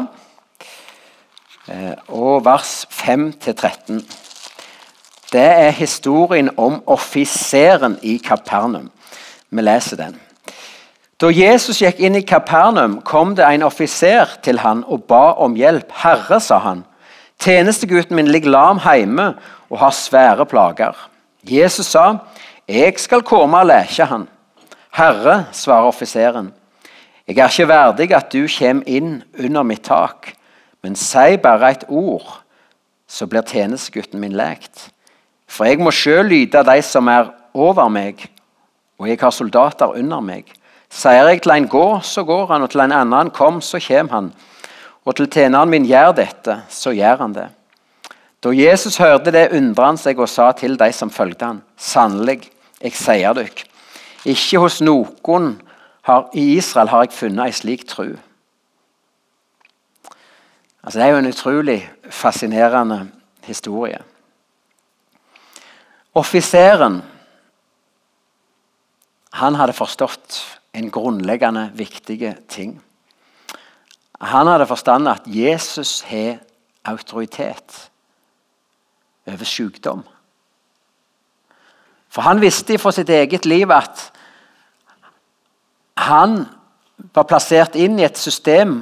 eh, 1.68 1.96
og 2.08 2.46
vers 2.46 2.86
5-13. 2.90 4.06
det 5.32 5.42
er 5.44 5.72
historien 5.72 6.50
om 6.58 6.84
offiseren 6.88 8.00
i 8.02 8.18
Kapernaum. 8.18 8.90
Vi 9.50 9.62
leser 9.62 9.98
den. 9.98 10.20
Da 11.20 11.28
Jesus 11.28 11.82
gikk 11.82 12.00
inn 12.00 12.16
i 12.16 12.22
Kapernaum, 12.22 13.02
kom 13.02 13.36
det 13.36 13.44
en 13.44 13.64
offiser 13.64 14.38
til 14.44 14.60
han 14.60 14.84
og 14.88 15.04
ba 15.04 15.34
om 15.44 15.56
hjelp. 15.56 15.92
'Herre', 15.92 16.40
sa 16.40 16.58
han, 16.58 16.86
'tjenestegutten 17.40 18.16
min 18.16 18.28
ligger 18.28 18.50
lam 18.50 18.80
hjemme 18.80 19.34
og 19.70 19.80
har 19.80 19.92
svære 19.92 20.46
plager.' 20.46 21.10
Jesus 21.44 21.86
sa, 21.86 22.18
'Jeg 22.68 22.94
skal 22.98 23.22
komme 23.22 23.58
og 23.58 23.66
leke 23.66 24.06
han.' 24.06 24.28
'Herre', 24.92 25.46
svarer 25.52 25.88
offiseren, 25.88 26.54
'jeg 27.28 27.38
er 27.38 27.48
ikke 27.48 27.68
verdig 27.68 28.12
at 28.16 28.34
du 28.34 28.48
kommer 28.60 28.84
inn 28.88 29.24
under 29.40 29.64
mitt 29.64 29.84
tak.' 29.84 30.34
'Men 30.84 30.96
si 30.96 31.38
bare 31.38 31.72
et 31.72 31.84
ord, 31.88 32.42
så 33.08 33.26
blir 33.26 33.42
tjenestegutten 33.42 34.20
min 34.20 34.32
lekt.' 34.32 34.92
'For 35.48 35.66
jeg 35.66 35.80
må 35.80 35.92
sjøl 35.92 36.26
lyde 36.26 36.64
de 36.64 36.82
som 36.82 37.08
er 37.08 37.32
over 37.54 37.88
meg, 37.88 38.30
og 39.00 39.10
jeg 39.10 39.18
har 39.22 39.30
soldater 39.30 39.86
under 39.86 40.20
meg.' 40.20 40.54
Sier 40.90 41.28
jeg 41.28 41.42
til 41.44 41.52
en 41.52 41.68
gå, 41.68 42.00
så 42.02 42.24
går 42.24 42.46
han, 42.48 42.64
og 42.64 42.70
til 42.72 42.80
en 42.80 42.92
annen 42.96 43.30
kom, 43.36 43.62
så 43.62 43.80
kommer 43.88 44.14
han. 44.14 44.30
Og 45.08 45.16
til 45.16 45.30
tjeneren 45.32 45.72
min 45.72 45.88
gjør 45.88 46.12
dette, 46.18 46.58
så 46.70 46.92
gjør 46.92 47.24
han 47.24 47.36
det. 47.36 47.48
Da 48.44 48.52
Jesus 48.54 49.00
hørte 49.00 49.32
det, 49.32 49.48
undret 49.56 49.86
han 49.86 50.00
seg 50.00 50.20
og 50.20 50.30
sa 50.30 50.52
til 50.56 50.76
de 50.80 50.90
som 50.94 51.12
fulgte 51.14 51.48
han, 51.48 51.62
Sannelig, 51.80 52.50
jeg 52.84 52.94
sier 53.00 53.34
dere, 53.38 53.66
ikke 54.28 54.60
hos 54.62 54.82
noen 54.84 55.54
har, 56.08 56.28
i 56.36 56.58
Israel 56.58 56.92
har 56.92 57.08
jeg 57.08 57.16
funnet 57.16 57.48
ei 57.48 57.56
slik 57.56 57.88
tru. 57.88 58.12
Altså, 60.84 61.00
det 61.00 61.06
er 61.06 61.14
jo 61.16 61.22
en 61.24 61.32
utrolig 61.32 61.80
fascinerende 62.14 63.00
historie. 63.48 64.00
Offiseren 66.16 67.02
han 69.38 69.58
hadde 69.60 69.76
forstått 69.76 70.38
en 70.78 70.92
grunnleggende 70.92 71.70
viktig 71.78 72.20
ting. 72.50 72.78
Han 74.22 74.48
hadde 74.48 74.66
forstand 74.66 75.08
at 75.08 75.26
Jesus 75.26 76.02
har 76.02 76.40
autoritet 76.86 77.90
over 79.28 79.46
sykdom. 79.46 80.04
For 82.10 82.26
han 82.26 82.42
visste 82.42 82.80
fra 82.82 82.92
sitt 82.96 83.10
eget 83.10 83.46
liv 83.46 83.72
at 83.72 84.08
han 86.08 86.46
var 87.14 87.28
plassert 87.30 87.76
inn 87.76 88.00
i 88.00 88.06
et 88.08 88.18
system 88.18 88.80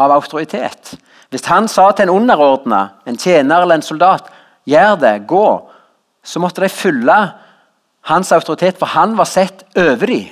av 0.00 0.14
autoritet. 0.14 0.94
Hvis 1.30 1.46
han 1.50 1.68
sa 1.68 1.90
til 1.92 2.08
en 2.08 2.14
underordna, 2.22 2.86
en 3.06 3.18
tjener 3.18 3.62
eller 3.62 3.80
en 3.80 3.82
soldat, 3.82 4.30
'gjør 4.66 4.96
det, 4.96 5.26
gå', 5.26 5.70
så 6.22 6.38
måtte 6.38 6.60
de 6.60 6.68
følge 6.68 7.32
hans 8.00 8.32
autoritet, 8.32 8.78
for 8.78 8.86
han 8.86 9.16
var 9.18 9.24
sett 9.24 9.64
over 9.76 10.06
dem. 10.06 10.28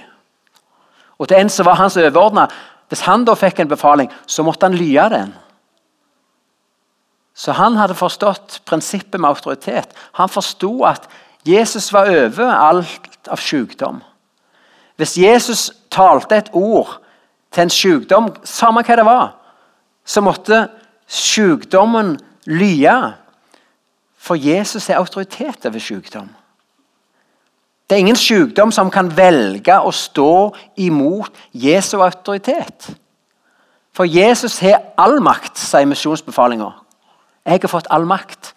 Og 1.18 1.28
til 1.28 1.36
en 1.36 1.48
som 1.48 1.66
var 1.66 1.74
hans 1.74 1.96
overordna, 1.96 2.48
hvis 2.88 3.04
han 3.04 3.26
da 3.28 3.34
fikk 3.36 3.60
en 3.60 3.70
befaling, 3.70 4.10
så 4.26 4.44
måtte 4.46 4.68
han 4.68 4.76
lye 4.78 5.04
den. 5.12 5.34
Så 7.38 7.54
han 7.54 7.76
hadde 7.78 7.94
forstått 7.94 8.62
prinsippet 8.66 9.20
med 9.20 9.28
autoritet. 9.30 9.92
Han 10.18 10.32
forsto 10.32 10.72
at 10.88 11.06
Jesus 11.46 11.92
var 11.92 12.10
over 12.10 12.48
alt 12.50 13.28
av 13.30 13.38
sykdom. 13.38 14.00
Hvis 14.98 15.14
Jesus 15.20 15.68
talte 15.94 16.40
et 16.40 16.50
ord 16.52 16.96
til 17.54 17.62
en 17.66 17.72
sykdom, 17.72 18.32
samme 18.42 18.82
hva 18.82 18.96
det 18.98 19.06
var, 19.06 19.28
så 20.02 20.24
måtte 20.24 20.64
sykdommen 21.06 22.16
lye. 22.50 22.96
For 24.18 24.34
Jesus 24.34 24.88
er 24.88 24.98
autoritet 24.98 25.68
over 25.68 25.78
sykdom. 25.78 26.32
Det 27.88 27.96
er 27.96 28.04
ingen 28.04 28.16
sykdom 28.16 28.72
som 28.72 28.90
kan 28.92 29.08
velge 29.16 29.72
å 29.80 29.92
stå 29.96 30.52
imot 30.76 31.32
Jesu 31.56 31.96
autoritet. 32.04 32.90
For 33.96 34.04
Jesus 34.04 34.58
har 34.60 34.92
all 35.00 35.22
makt, 35.24 35.56
sier 35.56 35.88
misjonsbefalinga. 35.88 36.68
Jeg 37.48 37.62
har 37.64 37.72
fått 37.72 37.88
all 37.90 38.04
makt. 38.06 38.52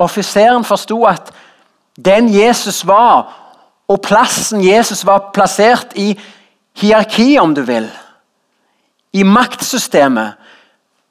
Offiseren 0.00 0.64
forsto 0.64 1.02
at 1.10 1.28
den 1.98 2.30
Jesus 2.32 2.80
var, 2.88 3.28
og 3.88 4.00
plassen 4.00 4.64
Jesus 4.64 5.04
var 5.04 5.28
plassert 5.34 5.92
i 5.96 6.14
hierarkiet, 6.80 7.40
om 7.42 7.52
du 7.54 7.62
vil, 7.68 7.90
i 9.12 9.22
maktsystemet, 9.22 10.40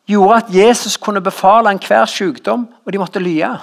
gjorde 0.07 0.41
at 0.41 0.51
Jesus 0.53 0.97
kunne 0.97 1.21
befale 1.21 1.69
enhver 1.69 2.05
sykdom, 2.09 2.65
og 2.85 2.93
de 2.93 3.01
måtte 3.01 3.21
lye. 3.21 3.53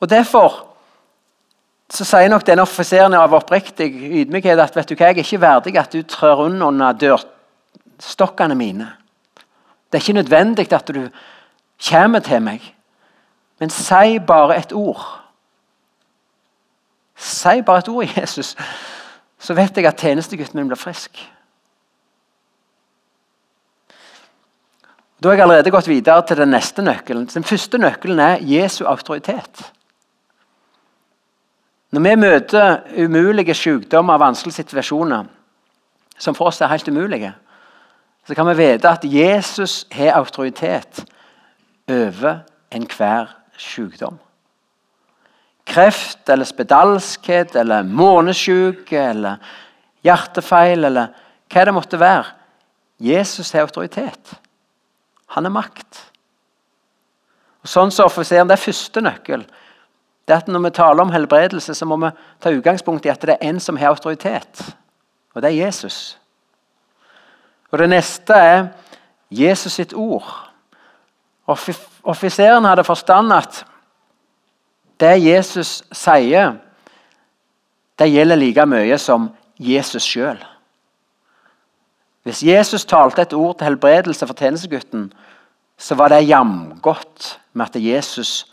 Og 0.00 0.10
Derfor 0.10 0.71
så 1.92 2.06
sier 2.08 2.30
nok 2.32 2.46
denne 2.48 2.64
offiseren 2.64 3.12
av 3.18 3.34
oppriktig 3.36 3.90
ydmykhet 4.22 4.60
at 4.62 4.76
vet 4.76 4.88
du 4.88 4.94
hva, 4.96 5.10
jeg 5.10 5.18
er 5.18 5.26
ikke 5.26 5.42
verdig 5.42 5.74
at 5.76 5.92
du 5.92 6.00
trør 6.08 6.46
under 6.46 6.96
dørstokkene 6.96 8.56
mine. 8.56 8.86
Det 9.90 9.98
er 9.98 10.04
ikke 10.06 10.20
nødvendig 10.22 10.72
at 10.72 10.88
du 10.88 11.02
kommer 11.90 12.24
til 12.24 12.40
meg. 12.40 12.64
Men 13.60 13.70
si 13.70 14.16
bare 14.26 14.56
et 14.56 14.72
ord. 14.72 15.02
Si 17.16 17.60
bare 17.62 17.84
et 17.84 17.92
ord, 17.92 18.16
Jesus, 18.20 18.56
så 19.38 19.54
vet 19.54 19.76
jeg 19.76 19.86
at 19.86 20.00
tjenestegutten 20.00 20.62
min 20.62 20.72
blir 20.72 20.80
frisk. 20.80 21.20
Da 25.22 25.28
har 25.28 25.36
jeg 25.36 25.44
allerede 25.44 25.70
gått 25.70 25.92
videre 25.92 26.24
til 26.26 26.40
den 26.40 26.50
neste 26.50 26.82
nøkkelen. 26.82 27.28
Den 27.30 27.44
første 27.44 27.78
nøkkelen 27.78 28.18
er 28.18 28.40
Jesu 28.40 28.84
autoritet. 28.88 29.60
Når 31.92 32.00
vi 32.00 32.14
møter 32.16 32.78
umulige 33.04 33.54
sykdommer 33.54 34.16
og 34.16 34.20
vanskelige 34.20 34.62
situasjoner, 34.62 35.26
som 36.18 36.34
for 36.34 36.48
oss 36.48 36.60
er 36.60 36.70
helt 36.72 36.88
umulige, 36.88 37.34
så 38.26 38.34
kan 38.34 38.48
vi 38.48 38.54
vite 38.56 38.88
at 38.88 39.04
Jesus 39.04 39.82
har 39.92 40.16
autoritet 40.16 41.02
over 41.90 42.38
enhver 42.72 43.34
sykdom. 43.58 44.16
Kreft 45.66 46.30
eller 46.30 46.48
spedalskhet 46.48 47.56
eller 47.56 47.82
månesjuke 47.82 48.98
eller 48.98 49.42
hjertefeil 50.02 50.84
eller 50.88 51.12
hva 51.52 51.64
det 51.66 51.74
måtte 51.74 52.00
være. 52.00 52.24
Jesus 53.02 53.52
har 53.52 53.66
autoritet. 53.66 54.32
Han 55.36 55.46
er 55.46 55.54
makt. 55.54 56.06
Og 57.62 57.68
Sånn 57.68 57.92
så 57.94 58.08
offiseren, 58.08 58.48
Det 58.48 58.56
er 58.56 58.64
første 58.64 59.00
nøkkel 59.00 59.44
det 60.28 60.34
at 60.34 60.48
Når 60.48 60.58
vi 60.58 60.70
taler 60.70 61.02
om 61.02 61.10
helbredelse, 61.10 61.74
så 61.74 61.84
må 61.84 61.96
vi 61.96 62.10
ta 62.40 62.50
utgangspunkt 62.50 63.06
i 63.06 63.08
at 63.08 63.22
det 63.22 63.30
er 63.30 63.48
en 63.48 63.60
som 63.60 63.76
har 63.76 63.88
autoritet. 63.88 64.76
Og 65.34 65.42
det 65.42 65.50
er 65.50 65.64
Jesus. 65.66 66.18
Og 67.70 67.78
Det 67.78 67.88
neste 67.88 68.34
er 68.34 68.68
Jesus 69.30 69.72
sitt 69.72 69.92
ord. 69.92 70.48
Offiseren 72.04 72.64
hadde 72.64 72.84
forstand 72.84 73.32
at 73.32 73.64
det 75.00 75.16
Jesus 75.24 75.82
sier, 75.92 76.54
det 77.98 78.10
gjelder 78.12 78.36
like 78.36 78.66
mye 78.66 78.98
som 78.98 79.30
Jesus 79.58 80.02
sjøl. 80.02 80.38
Hvis 82.22 82.42
Jesus 82.42 82.84
talte 82.84 83.22
et 83.22 83.32
ord 83.32 83.58
til 83.58 83.64
helbredelse 83.64 84.26
for 84.26 84.34
tjenestegutten, 84.34 85.12
så 85.78 85.94
var 85.94 86.08
det 86.08 86.28
jamgodt 86.28 87.40
med 87.52 87.66
at 87.66 87.82
Jesus 87.82 88.51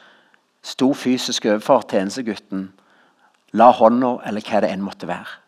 sto 0.69 0.93
fysisk 0.93 1.47
overfor 1.49 1.83
tjenestegutten, 1.89 2.69
la 3.57 3.71
hånda 3.73 4.19
eller 4.29 4.45
hva 4.45 4.61
det 4.61 4.69
enn 4.69 4.85
måtte 4.85 5.09
være. 5.09 5.39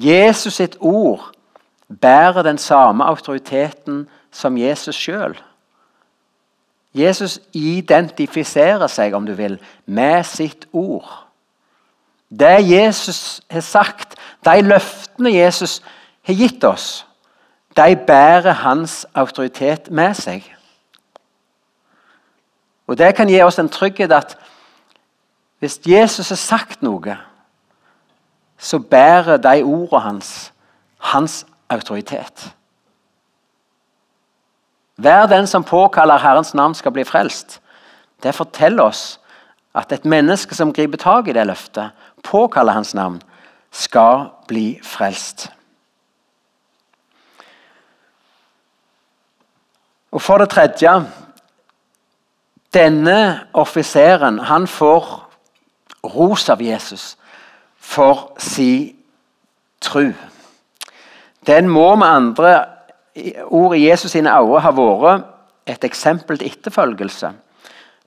Jesus 0.00 0.56
sitt 0.56 0.78
ord 0.80 1.32
bærer 2.00 2.42
den 2.42 2.58
samme 2.58 3.04
autoriteten 3.04 4.06
som 4.32 4.56
Jesus 4.56 4.96
sjøl. 4.96 5.36
Jesus 6.94 7.38
identifiserer 7.52 8.88
seg, 8.88 9.14
om 9.16 9.26
du 9.26 9.32
vil, 9.36 9.58
med 9.86 10.24
sitt 10.28 10.66
ord. 10.72 11.08
Det 12.28 12.58
Jesus 12.64 13.40
har 13.50 13.64
sagt, 13.64 14.16
de 14.44 14.62
løftene 14.64 15.32
Jesus 15.32 15.80
har 16.24 16.36
gitt 16.36 16.64
oss, 16.64 17.06
de 17.76 17.96
bærer 18.06 18.52
hans 18.64 19.06
autoritet 19.14 19.90
med 19.90 20.14
seg. 20.16 20.44
Og 22.92 22.98
Det 22.98 23.14
kan 23.16 23.28
gi 23.28 23.38
oss 23.40 23.56
en 23.58 23.70
trygghet 23.72 24.12
at 24.12 24.34
hvis 25.64 25.78
Jesus 25.86 26.28
har 26.28 26.36
sagt 26.36 26.82
noe, 26.84 27.14
så 28.58 28.78
bærer 28.78 29.38
de 29.40 29.62
ordene 29.64 30.02
hans 30.04 30.52
hans 30.98 31.46
autoritet. 31.68 32.52
Hver 34.96 35.26
den 35.26 35.46
som 35.46 35.64
påkaller 35.64 36.18
Herrens 36.18 36.54
navn, 36.54 36.74
skal 36.74 36.92
bli 36.92 37.04
frelst. 37.04 37.60
Det 38.22 38.34
forteller 38.34 38.82
oss 38.82 39.20
at 39.74 39.92
et 39.92 40.04
menneske 40.04 40.54
som 40.54 40.72
griper 40.72 41.00
tak 41.00 41.28
i 41.28 41.32
det 41.32 41.46
løftet, 41.46 41.90
påkaller 42.24 42.72
Hans 42.72 42.94
navn, 42.94 43.22
skal 43.70 44.28
bli 44.48 44.80
frelst. 44.84 45.48
Og 50.12 50.22
For 50.22 50.38
det 50.38 50.50
tredje 50.50 51.06
Denne 52.74 53.46
offiseren 53.52 54.38
han 54.38 54.66
får 54.66 55.28
ros 56.14 56.48
av 56.50 56.62
Jesus 56.62 57.16
for 57.78 58.32
si 58.38 58.94
tru. 59.80 60.12
Den 61.46 61.68
må 61.68 61.94
med 61.96 62.06
andre 62.06 62.64
ord 63.44 63.76
i 63.76 63.88
Jesus 63.88 64.14
sine 64.14 64.32
øyne 64.32 64.60
ha 64.62 64.72
vært 64.72 65.28
et 65.66 65.84
eksempel 65.84 66.38
til 66.38 66.48
etterfølgelse. 66.48 67.32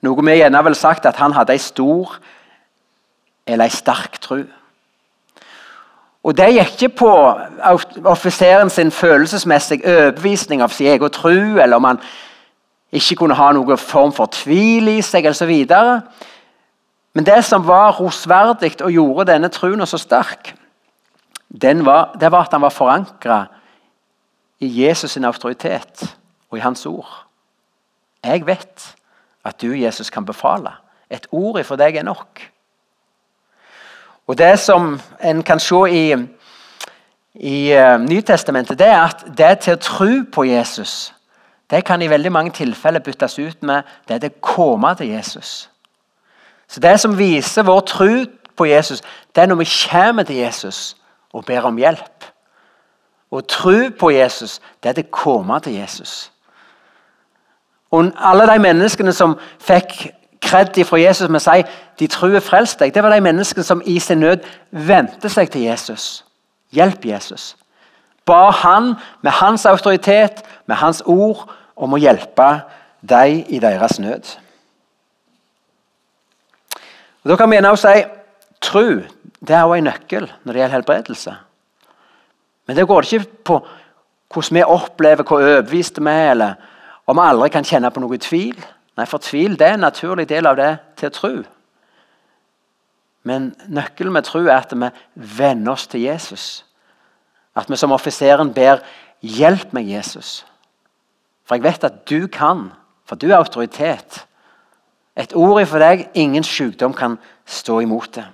Noe 0.02 0.24
vi 0.24 0.38
gjerne 0.40 0.62
ville 0.64 0.78
sagt 0.78 1.06
at 1.06 1.16
han 1.16 1.32
hadde 1.32 1.54
ei 1.54 1.62
stor 1.62 2.18
eller 3.46 3.68
ei 3.68 3.72
sterk 3.72 4.20
tru. 4.20 4.42
Og 6.26 6.36
Det 6.36 6.48
gikk 6.50 6.72
ikke 6.72 6.96
på 6.98 7.10
offiseren 8.04 8.70
sin 8.70 8.90
følelsesmessige 8.90 9.86
overbevisning 9.86 10.62
av 10.62 10.72
sin 10.74 10.86
egen 10.90 11.10
tru, 11.10 11.60
eller 11.62 11.76
om 11.76 11.84
han 11.84 12.00
ikke 12.92 13.16
kunne 13.16 13.34
ha 13.34 13.50
noen 13.52 13.78
form 13.78 14.12
for 14.14 14.30
tvil 14.32 14.88
i 14.94 15.00
seg, 15.04 15.26
osv. 15.26 15.52
Men 17.16 17.26
det 17.26 17.42
som 17.44 17.64
var 17.66 17.96
rosverdig 17.98 18.76
og 18.84 18.92
gjorde 18.92 19.32
denne 19.32 19.48
truen 19.48 19.86
så 19.86 19.98
sterk, 19.98 20.54
var, 21.48 22.16
det 22.20 22.32
var 22.32 22.44
at 22.44 22.52
han 22.52 22.62
var 22.62 22.74
forankra 22.74 23.44
i 24.60 24.68
Jesus' 24.68 25.14
sin 25.14 25.24
autoritet 25.24 26.16
og 26.50 26.58
i 26.58 26.60
hans 26.60 26.86
ord. 26.86 27.26
Jeg 28.24 28.46
vet 28.46 28.96
at 29.44 29.62
du, 29.62 29.72
Jesus, 29.72 30.10
kan 30.10 30.26
befale. 30.26 30.70
Et 31.10 31.26
ord 31.32 31.64
for 31.64 31.76
deg 31.76 31.96
er 31.96 32.02
nok. 32.02 32.42
Og 34.26 34.38
Det 34.38 34.58
som 34.58 35.00
en 35.22 35.42
kan 35.42 35.60
se 35.60 35.76
i, 35.90 36.16
i 37.34 37.72
uh, 37.72 38.00
Nytestamentet, 38.00 38.78
det 38.78 38.86
er 38.86 39.02
at 39.02 39.24
det 39.38 39.58
til 39.58 39.76
å 39.76 39.82
tro 39.82 40.10
på 40.32 40.44
Jesus 40.44 41.14
det 41.70 41.84
kan 41.84 42.02
i 42.02 42.10
veldig 42.10 42.32
mange 42.32 42.52
tilfeller 42.52 43.00
byttes 43.00 43.38
ut 43.38 43.62
med 43.62 43.82
det 44.08 44.14
er 44.14 44.18
det 44.18 44.40
komme 44.40 44.94
til 44.94 45.08
Jesus. 45.08 45.70
Så 46.68 46.80
Det 46.80 47.00
som 47.00 47.18
viser 47.18 47.62
vår 47.62 47.80
tro 47.80 48.24
på 48.56 48.64
Jesus, 48.64 49.02
det 49.34 49.42
er 49.42 49.46
når 49.46 49.54
vi 49.54 49.68
kommer 49.90 50.22
til 50.22 50.36
Jesus 50.36 50.96
og 51.32 51.44
ber 51.44 51.60
om 51.60 51.76
hjelp. 51.76 52.24
Å 53.30 53.40
tro 53.40 53.90
på 53.98 54.10
Jesus, 54.10 54.60
det 54.82 54.88
er 54.88 54.92
det 54.92 55.10
komme 55.10 55.60
til 55.60 55.72
Jesus. 55.72 56.32
Og 57.90 58.12
Alle 58.16 58.46
de 58.46 58.58
menneskene 58.58 59.12
som 59.12 59.38
fikk 59.58 60.12
kred 60.40 60.84
fra 60.84 60.98
Jesus 61.00 61.28
med 61.28 61.40
å 61.40 61.44
si 61.44 61.62
de 61.98 62.06
tror 62.06 62.40
frelst 62.40 62.80
deg, 62.80 62.94
det 62.94 63.02
var 63.02 63.14
de 63.14 63.20
menneskene 63.20 63.64
som 63.64 63.82
i 63.84 63.98
sin 63.98 64.20
nød 64.20 64.44
vendte 64.70 65.28
seg 65.28 65.50
til 65.50 65.66
Jesus. 65.66 66.24
Hjelp 66.72 67.06
Jesus. 67.06 67.56
Ba 68.26 68.50
han 68.50 68.94
med 69.22 69.32
hans 69.32 69.66
autoritet, 69.66 70.42
med 70.66 70.76
hans 70.76 71.02
ord, 71.06 71.46
om 71.76 71.94
å 71.94 72.00
hjelpe 72.00 72.48
dem 73.06 73.44
i 73.48 73.60
deres 73.62 73.98
nød. 74.02 74.36
Og 77.22 77.30
Da 77.30 77.36
kan 77.36 77.50
vi 77.50 77.58
også 77.58 77.92
si 77.92 78.04
tro 78.62 78.86
det 79.46 79.54
er 79.54 79.62
også 79.62 79.78
en 79.78 79.84
nøkkel 79.84 80.32
når 80.44 80.52
det 80.52 80.60
gjelder 80.60 80.74
helbredelse. 80.74 81.34
Men 82.66 82.76
det 82.76 82.86
går 82.86 83.02
ikke 83.02 83.26
på 83.44 83.58
hvordan 84.32 84.54
vi 84.54 84.62
opplever 84.62 85.22
hvor 85.22 85.42
overbeviste 85.42 86.02
vi 86.02 86.10
er, 86.10 86.30
eller 86.30 86.54
om 87.06 87.16
vi 87.16 87.22
aldri 87.22 87.48
kan 87.48 87.64
kjenne 87.64 87.90
på 87.90 88.00
noe 88.02 88.18
tvil. 88.18 88.56
Nei, 88.96 89.06
for 89.06 89.22
tvil 89.22 89.58
det 89.58 89.68
er 89.68 89.76
en 89.76 89.84
naturlig 89.86 90.28
del 90.28 90.46
av 90.46 90.56
det 90.56 90.72
til 90.96 91.12
tro. 91.12 91.34
Men 93.22 93.54
nøkkelen 93.68 94.12
med 94.12 94.24
tro 94.24 94.40
er 94.46 94.56
at 94.56 94.72
vi 94.72 94.90
venner 95.14 95.72
oss 95.72 95.86
til 95.86 96.00
Jesus. 96.00 96.64
At 97.56 97.70
vi 97.70 97.76
som 97.76 97.92
offiseren 97.92 98.54
ber 98.54 98.78
'Hjelp 99.22 99.72
meg, 99.72 99.86
Jesus'. 99.88 100.44
For 101.44 101.54
jeg 101.54 101.62
vet 101.62 101.84
at 101.84 102.10
du 102.10 102.26
kan, 102.26 102.72
for 103.04 103.16
du 103.16 103.30
er 103.30 103.36
autoritet. 103.36 104.26
Et 105.16 105.32
ord 105.34 105.66
for 105.66 105.78
deg, 105.78 106.08
ingen 106.14 106.44
sykdom 106.44 106.92
kan 106.92 107.18
stå 107.46 107.80
imot 107.80 108.14
det. 108.14 108.26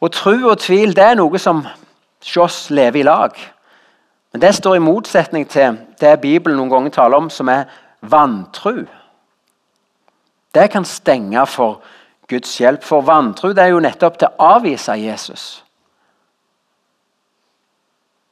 Og 0.00 0.12
Tro 0.12 0.48
og 0.50 0.58
tvil 0.58 0.96
det 0.96 1.04
er 1.04 1.14
noe 1.14 1.38
som 1.38 1.66
hos 2.34 2.70
lever 2.70 3.00
i 3.00 3.02
lag. 3.02 3.30
Men 4.32 4.40
det 4.40 4.54
står 4.54 4.74
i 4.74 4.78
motsetning 4.84 5.48
til 5.48 5.78
det 6.00 6.20
Bibelen 6.20 6.58
noen 6.58 6.70
ganger 6.70 6.90
taler 6.90 7.16
om, 7.16 7.30
som 7.30 7.48
er 7.48 7.64
vantru. 8.02 8.84
Det 10.54 10.70
kan 10.70 10.84
stenge 10.84 11.46
for 11.46 11.80
Guds 12.28 12.58
hjelp. 12.58 12.84
For 12.84 13.00
vantru 13.00 13.54
det 13.54 13.64
er 13.64 13.72
jo 13.72 13.80
nettopp 13.80 14.18
til 14.18 14.28
å 14.28 14.50
avvise 14.56 14.98
Jesus. 15.00 15.65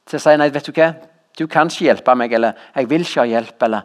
Til 0.05 0.19
å 0.19 0.21
si 0.21 0.35
nei, 0.37 0.51
vet 0.53 0.67
du 0.67 0.73
hva, 0.75 0.91
du 1.39 1.47
kan 1.51 1.71
ikke 1.71 1.87
hjelpe 1.89 2.15
meg, 2.15 2.33
eller 2.33 2.53
jeg 2.75 2.89
vil 2.89 3.01
ikke 3.01 3.23
ha 3.23 3.25
hjelp. 3.27 3.63
eller 3.63 3.81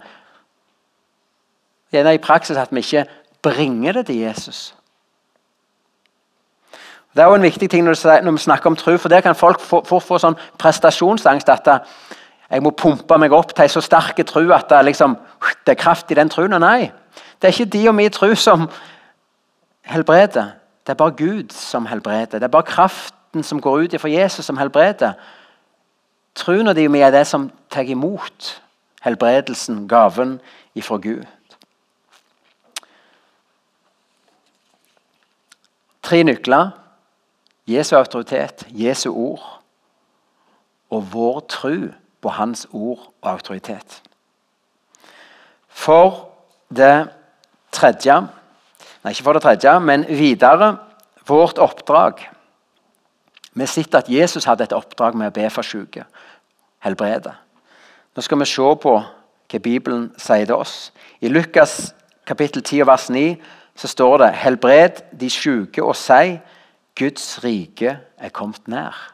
er 1.92 2.10
i 2.10 2.18
praksis 2.18 2.56
at 2.56 2.70
vi 2.70 2.78
ikke 2.78 3.06
bringer 3.42 3.92
det 3.92 4.06
til 4.06 4.16
Jesus. 4.16 4.74
Det 7.14 7.22
er 7.22 7.26
jo 7.26 7.34
en 7.34 7.42
viktig 7.42 7.70
ting 7.70 7.84
når 7.84 8.30
vi 8.30 8.38
snakker 8.38 8.70
om 8.70 8.76
tro, 8.76 8.96
for 8.96 9.08
der 9.08 9.20
kan 9.20 9.34
folk 9.34 9.60
fort 9.60 9.88
få, 9.88 10.18
sånn 10.18 10.38
prestasjonsangst. 10.58 11.48
at 11.48 11.68
jeg 12.50 12.62
må 12.62 12.70
pumpe 12.70 13.18
meg 13.18 13.32
opp 13.32 13.54
til 13.54 13.64
en 13.64 13.68
så 13.68 13.80
sterk 13.80 14.26
tro 14.26 14.52
at 14.52 14.68
det, 14.70 14.84
liksom, 14.84 15.16
det 15.66 15.72
er 15.72 15.82
kraft 15.82 16.10
i 16.10 16.14
den 16.14 16.28
troen. 16.28 16.54
Nei, 16.60 16.92
det 17.42 17.48
er 17.48 17.52
ikke 17.52 17.72
de 17.72 17.88
og 17.88 17.94
min 17.94 18.10
tro 18.10 18.34
som 18.34 18.70
helbreder. 19.82 20.54
Det 20.86 20.94
er 20.94 20.94
bare 20.94 21.10
Gud 21.10 21.52
som 21.52 21.86
helbreder. 21.86 22.38
Det 22.38 22.42
er 22.42 22.48
bare 22.48 22.62
kraften 22.62 23.42
som 23.42 23.60
går 23.60 23.78
ut 23.84 24.00
fra 24.00 24.08
Jesus, 24.08 24.44
som 24.44 24.56
helbreder. 24.56 25.12
Troen 26.40 26.72
og 26.72 26.76
vi 26.76 27.02
er 27.04 27.12
det 27.12 27.26
som 27.28 27.50
tar 27.70 27.88
imot 27.90 28.54
helbredelsen, 29.04 29.84
gaven 29.88 30.38
ifra 30.74 30.96
Gud. 30.96 31.26
Tre 36.02 36.22
nykler. 36.24 36.70
Jesu 37.70 37.94
autoritet, 37.96 38.64
Jesu 38.74 39.12
ord 39.12 39.60
og 40.90 41.12
vår 41.12 41.40
tro 41.46 41.74
på 42.20 42.32
hans 42.34 42.66
ord 42.72 43.12
og 43.22 43.30
autoritet. 43.30 44.00
For 45.68 46.32
det 46.74 47.10
tredje 47.70 48.16
Nei, 49.00 49.14
ikke 49.14 49.24
for 49.24 49.32
det 49.32 49.40
tredje, 49.40 49.70
men 49.80 50.02
videre 50.04 50.74
vårt 51.24 51.56
oppdrag. 51.56 52.18
Vi 53.56 53.66
sitter 53.66 54.02
at 54.02 54.10
Jesus 54.12 54.44
hadde 54.44 54.66
et 54.66 54.74
oppdrag 54.76 55.16
med 55.16 55.30
å 55.30 55.34
be 55.38 55.46
for 55.48 55.64
syke, 55.64 56.04
helbrede. 56.80 57.34
Nå 58.16 58.22
skal 58.22 58.40
vi 58.40 58.48
se 58.48 58.74
på 58.82 58.94
hva 59.50 59.58
Bibelen 59.62 60.10
sier 60.18 60.46
til 60.46 60.54
oss. 60.54 60.92
I 61.20 61.28
Lukas 61.28 61.94
kapittel 62.26 62.62
10 62.62 62.86
vers 62.86 63.10
9 63.10 63.36
så 63.76 63.88
står 63.88 64.18
det 64.18 64.34
'Helbred 64.34 65.02
de 65.20 65.30
syke 65.30 65.82
og 65.82 65.96
si 65.96 66.38
Guds 66.98 67.44
rike 67.44 67.98
er 68.18 68.28
kommet 68.28 68.68
nær'. 68.68 69.12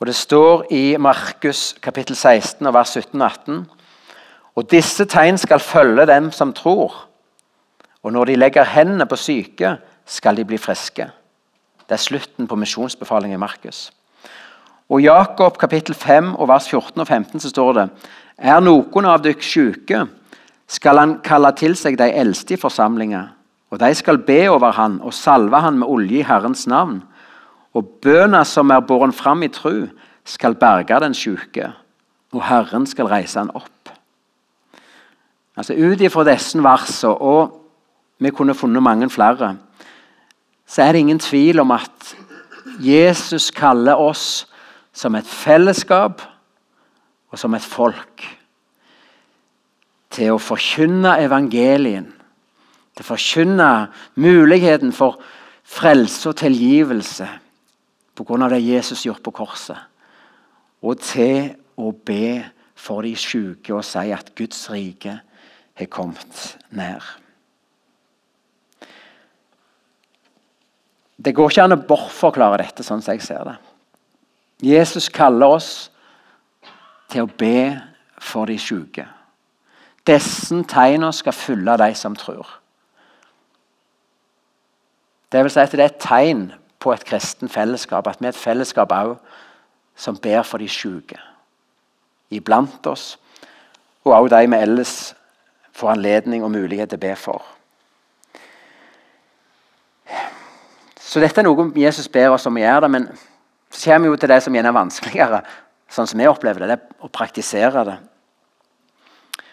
Og 0.00 0.06
Det 0.06 0.14
står 0.14 0.66
i 0.70 0.96
Markus 0.96 1.74
kapittel 1.82 2.16
16 2.16 2.74
vers 2.74 2.88
17 2.88 3.22
og 3.22 3.26
18. 3.26 3.70
Og 4.54 4.70
disse 4.70 5.04
tegn 5.04 5.38
skal 5.38 5.60
følge 5.60 6.06
dem 6.06 6.32
som 6.32 6.52
tror. 6.52 7.08
Og 8.02 8.12
når 8.12 8.24
de 8.24 8.36
legger 8.36 8.64
hendene 8.64 9.06
på 9.06 9.16
syke, 9.16 9.76
skal 10.06 10.36
de 10.36 10.44
bli 10.44 10.58
friske. 10.58 11.10
Det 11.88 11.92
er 11.94 11.96
slutten 11.96 12.48
på 12.48 12.56
misjonsbefalingen 12.56 13.34
i 13.34 13.40
Markus. 13.40 13.92
Og 14.88 15.02
Jakob 15.02 15.58
kapittel 15.60 15.94
5 15.94 16.34
og 16.34 16.48
vers 16.48 16.68
14 16.68 17.00
og 17.00 17.06
15 17.06 17.40
så 17.40 17.50
står 17.52 17.72
det 17.76 17.88
Er 18.38 18.60
noen 18.64 19.04
av 19.04 19.20
dere 19.20 19.44
syke, 19.44 20.06
skal 20.68 21.00
han 21.00 21.18
kalle 21.24 21.50
til 21.56 21.76
seg 21.76 21.98
de 22.00 22.08
eldste 22.08 22.56
i 22.56 22.60
forsamlinga, 22.60 23.22
og 23.68 23.80
de 23.80 23.92
skal 23.94 24.20
be 24.24 24.46
over 24.48 24.72
han 24.72 24.98
og 25.04 25.12
salve 25.12 25.60
han 25.60 25.78
med 25.80 25.88
olje 25.88 26.22
i 26.22 26.24
Herrens 26.24 26.66
navn. 26.66 27.02
Og 27.76 28.00
bøna 28.02 28.44
som 28.48 28.70
er 28.72 28.80
båren 28.80 29.12
fram 29.12 29.42
i 29.44 29.52
tru, 29.52 29.88
skal 30.24 30.56
berge 30.56 31.00
den 31.00 31.14
syke, 31.14 31.72
og 32.32 32.44
Herren 32.48 32.86
skal 32.86 33.08
reise 33.08 33.38
han 33.38 33.52
opp. 33.54 33.92
Altså 35.56 35.74
Ut 35.74 36.00
ifra 36.00 36.24
disse 36.24 36.60
versene, 36.64 37.12
og 37.12 37.60
vi 38.18 38.30
kunne 38.30 38.54
funnet 38.54 38.82
mange 38.82 39.10
flere, 39.10 39.56
så 40.66 40.82
er 40.82 40.92
det 40.92 41.04
ingen 41.04 41.18
tvil 41.18 41.60
om 41.60 41.70
at 41.76 42.16
Jesus 42.80 43.50
kaller 43.50 43.96
oss 43.96 44.47
som 44.98 45.14
et 45.14 45.26
fellesskap 45.26 46.22
og 47.30 47.38
som 47.38 47.54
et 47.54 47.64
folk 47.64 48.24
til 50.14 50.34
å 50.34 50.40
forkynne 50.42 51.18
evangelien. 51.22 52.08
Til 52.96 53.04
å 53.04 53.10
forkynne 53.12 53.68
muligheten 54.18 54.90
for 54.96 55.20
frelse 55.68 56.32
og 56.32 56.40
tilgivelse 56.40 57.28
pga. 58.18 58.48
det 58.48 58.64
Jesus 58.64 59.04
gjorde 59.06 59.22
på 59.22 59.30
korset. 59.30 59.78
Og 60.82 60.98
til 60.98 61.54
å 61.76 61.92
be 61.92 62.42
for 62.74 63.02
de 63.02 63.14
syke 63.14 63.74
og 63.74 63.84
si 63.84 64.10
at 64.10 64.34
Guds 64.34 64.70
rike 64.70 65.20
har 65.74 65.86
kommet 65.86 66.58
nær. 66.70 67.04
Det 71.18 71.34
går 71.34 71.50
ikke 71.50 71.62
an 71.62 71.74
å 71.74 71.82
bortforklare 71.86 72.62
dette 72.62 72.82
sånn 72.86 73.02
som 73.02 73.14
jeg 73.14 73.26
ser 73.26 73.44
det. 73.46 73.56
Jesus 74.62 75.08
kaller 75.08 75.46
oss 75.46 75.90
til 77.10 77.24
å 77.24 77.30
be 77.38 77.78
for 78.18 78.50
de 78.50 78.58
syke. 78.58 79.06
Disse 80.06 80.56
tegnene 80.68 81.12
skal 81.12 81.36
følge 81.36 81.76
de 81.78 81.92
som 81.94 82.16
tror. 82.16 82.48
Det 85.32 85.42
vil 85.44 85.52
si 85.52 85.60
at 85.60 85.72
det 85.76 85.84
er 85.84 85.92
et 85.92 86.00
tegn 86.02 86.48
på 86.80 86.92
et 86.92 87.04
kristen 87.04 87.48
fellesskap, 87.48 88.06
at 88.06 88.20
vi 88.20 88.26
er 88.26 88.32
et 88.32 88.40
fellesskap 88.40 88.92
også 88.92 89.18
som 89.98 90.16
ber 90.16 90.42
for 90.46 90.62
de 90.62 90.68
syke 90.70 91.18
iblant 92.30 92.86
oss, 92.86 93.18
og 94.04 94.12
også 94.12 94.36
de 94.36 94.50
vi 94.50 94.56
ellers 94.56 95.14
får 95.72 95.90
anledning 95.90 96.44
og 96.44 96.50
mulighet 96.50 96.90
til 96.90 96.98
å 96.98 97.06
be 97.06 97.14
for. 97.16 97.44
Så 101.00 101.20
dette 101.20 101.40
er 101.40 101.46
noe 101.46 101.70
Jesus 101.76 102.08
ber 102.12 102.34
oss 102.34 102.46
om 102.46 102.56
å 102.56 102.62
gjøre 102.62 102.84
det, 102.84 102.90
men 102.92 103.08
så 103.70 103.90
kommer 103.90 104.08
vi 104.08 104.14
jo 104.14 104.20
til 104.20 104.32
det 104.32 104.40
som 104.44 104.54
gjerne 104.56 104.70
er 104.72 104.76
vanskeligere, 104.76 105.42
sånn 105.92 106.08
som 106.08 106.20
vi 106.20 106.28
opplever 106.28 106.64
det, 106.64 106.76
det 106.76 107.04
å 107.04 107.10
praktisere 107.12 107.84
det. 107.88 107.98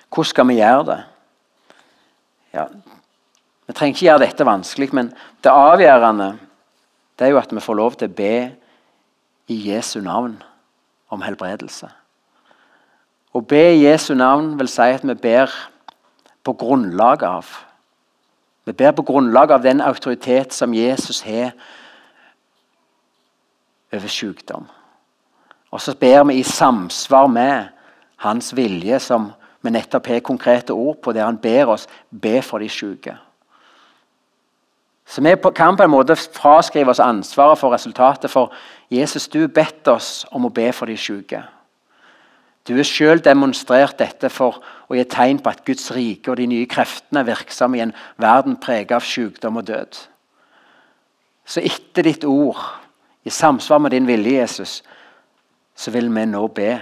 Hvordan 0.09 0.31
skal 0.31 0.47
vi 0.47 0.59
gjøre 0.59 0.85
det? 0.89 0.99
Ja, 2.55 2.65
vi 3.65 3.73
trenger 3.73 3.95
ikke 3.95 4.05
gjøre 4.07 4.23
dette 4.23 4.47
vanskelig, 4.47 4.91
men 4.95 5.11
det 5.43 5.51
avgjørende 5.51 6.35
det 7.15 7.27
er 7.27 7.31
jo 7.31 7.39
at 7.39 7.53
vi 7.53 7.63
får 7.63 7.77
lov 7.79 7.95
til 7.99 8.11
å 8.11 8.15
be 8.15 8.35
i 9.51 9.57
Jesu 9.69 10.01
navn 10.03 10.35
om 11.13 11.23
helbredelse. 11.23 11.87
Å 13.35 13.41
be 13.43 13.63
i 13.73 13.83
Jesu 13.83 14.13
navn 14.15 14.53
vil 14.59 14.69
si 14.71 14.87
at 14.95 15.03
vi 15.03 15.15
ber 15.19 15.51
på 16.45 16.55
grunnlag 16.59 17.23
av 17.27 17.53
Vi 18.65 18.73
ber 18.73 18.95
på 18.97 19.03
grunnlag 19.05 19.51
av 19.53 19.61
den 19.61 19.77
autoritet 19.77 20.53
som 20.53 20.71
Jesus 20.73 21.19
har 21.21 21.51
over 23.93 24.07
sykdom. 24.07 24.67
Og 25.71 25.81
så 25.81 25.95
ber 25.99 26.23
vi 26.23 26.39
i 26.39 26.43
samsvar 26.43 27.27
med 27.27 27.67
hans 28.23 28.55
vilje, 28.55 28.99
som 28.99 29.31
vi 29.61 29.73
nettopp 29.73 30.07
har 30.07 30.19
konkrete 30.19 30.73
ord 30.73 31.01
på, 31.03 31.11
der 31.11 31.25
han 31.25 31.37
ber 31.41 31.73
oss 31.73 31.87
be 32.09 32.41
for 32.41 32.61
de 32.63 32.69
syke. 32.69 33.17
Så 35.05 35.21
vi 35.21 35.35
kan 35.55 35.77
på 35.77 35.83
en 35.83 35.93
måte 35.93 36.15
fraskrive 36.15 36.89
oss 36.89 36.99
ansvaret 36.99 37.59
for 37.59 37.73
resultatet. 37.73 38.31
For 38.31 38.53
Jesus, 38.89 39.27
du 39.27 39.47
bedt 39.47 39.87
oss 39.87 40.25
om 40.31 40.47
å 40.47 40.53
be 40.53 40.71
for 40.73 40.89
de 40.89 40.97
syke. 40.97 41.43
Du 42.65 42.73
har 42.75 42.87
selv 42.89 43.21
demonstrert 43.21 43.99
dette 43.99 44.29
for 44.33 44.57
å 44.89 44.95
gi 44.97 45.03
tegn 45.05 45.37
på 45.37 45.51
at 45.51 45.61
Guds 45.67 45.91
rike 45.93 46.31
og 46.31 46.39
de 46.39 46.47
nye 46.49 46.65
kreftene 46.65 47.21
er 47.21 47.27
virksomme 47.27 47.77
i 47.77 47.83
en 47.85 47.93
verden 48.17 48.57
preget 48.57 48.95
av 48.97 49.05
sykdom 49.05 49.61
og 49.61 49.67
død. 49.67 49.99
Så 51.45 51.61
etter 51.61 52.07
ditt 52.09 52.25
ord, 52.25 52.57
i 53.25 53.29
samsvar 53.29 53.77
med 53.77 53.91
din 53.91 54.07
vilje, 54.07 54.39
Jesus, 54.39 54.83
så 55.75 55.91
vil 55.91 56.09
vi 56.15 56.25
nå 56.25 56.47
be 56.47 56.79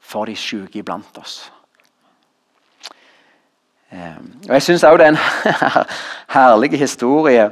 for 0.00 0.26
de 0.28 0.36
syke 0.36 0.78
iblant 0.78 1.18
oss. 1.18 1.52
Ehm, 3.92 4.34
og 4.48 4.54
Jeg 4.54 4.62
syns 4.62 4.84
òg 4.84 4.98
det 4.98 5.06
er 5.06 5.14
en 5.14 5.22
herlig 6.36 6.78
historie 6.78 7.50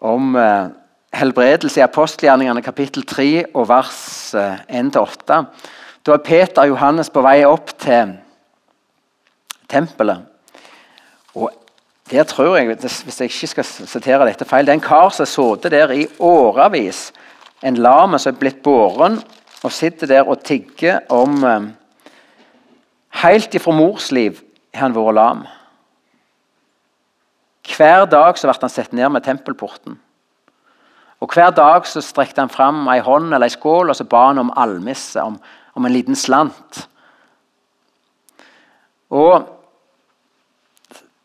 om 0.00 0.36
eh, 0.36 0.68
helbredelse 1.14 1.80
i 1.80 1.86
apostelgjerningene 1.86 2.62
kapittel 2.62 3.06
3 3.08 3.44
og 3.54 3.68
vers 3.68 4.34
1-8. 4.34 5.38
Eh, 5.38 5.72
da 6.04 6.12
er 6.12 6.24
Peter 6.24 6.62
og 6.62 6.74
Johannes 6.74 7.10
på 7.10 7.24
vei 7.24 7.38
opp 7.48 7.72
til 7.80 8.18
tempelet. 9.68 10.20
Og 11.34 11.48
der 12.10 12.24
tror 12.24 12.56
jeg, 12.56 12.76
Hvis 12.76 13.20
jeg 13.20 13.30
ikke 13.30 13.46
skal 13.46 13.64
sitere 13.64 14.26
dette 14.26 14.44
feil, 14.44 14.66
det 14.66 14.72
er 14.72 14.80
en 14.80 14.80
kar 14.80 15.08
som 15.08 15.24
har 15.24 15.30
sittet 15.30 15.72
der 15.72 15.90
i 15.90 16.06
årevis. 16.18 17.12
En 17.62 17.76
lame 17.76 18.18
som 18.18 18.34
er 18.34 18.38
blitt 18.38 18.62
båren, 18.62 19.22
og 19.64 19.72
sitter 19.72 20.06
der 20.06 20.28
og 20.28 20.42
tigger 20.44 21.00
om 21.08 21.44
eh, 21.44 21.60
Helt 23.14 23.54
ifra 23.54 23.72
mors 23.72 24.10
liv 24.12 24.40
har 24.74 24.88
han 24.88 24.94
vært 24.96 25.14
lam. 25.14 25.44
Hver 27.76 28.08
dag 28.10 28.36
så 28.36 28.48
ble 28.48 28.56
han 28.60 28.72
sett 28.72 28.92
ned 28.92 29.08
med 29.14 29.22
tempelporten. 29.24 30.00
Og 31.22 31.30
Hver 31.32 31.54
dag 31.54 31.86
så 31.86 32.02
strekte 32.02 32.42
han 32.42 32.52
fram 32.52 32.88
ei 32.92 32.98
hånd 33.00 33.30
eller 33.30 33.46
ei 33.46 33.54
skål 33.54 33.92
og 33.92 33.96
så 33.96 34.04
ba 34.04 34.26
han 34.26 34.42
om 34.42 34.50
almisse, 34.60 35.22
om, 35.22 35.38
om 35.74 35.86
en 35.86 35.94
liten 35.94 36.18
slant. 36.18 36.88
Og 39.14 39.46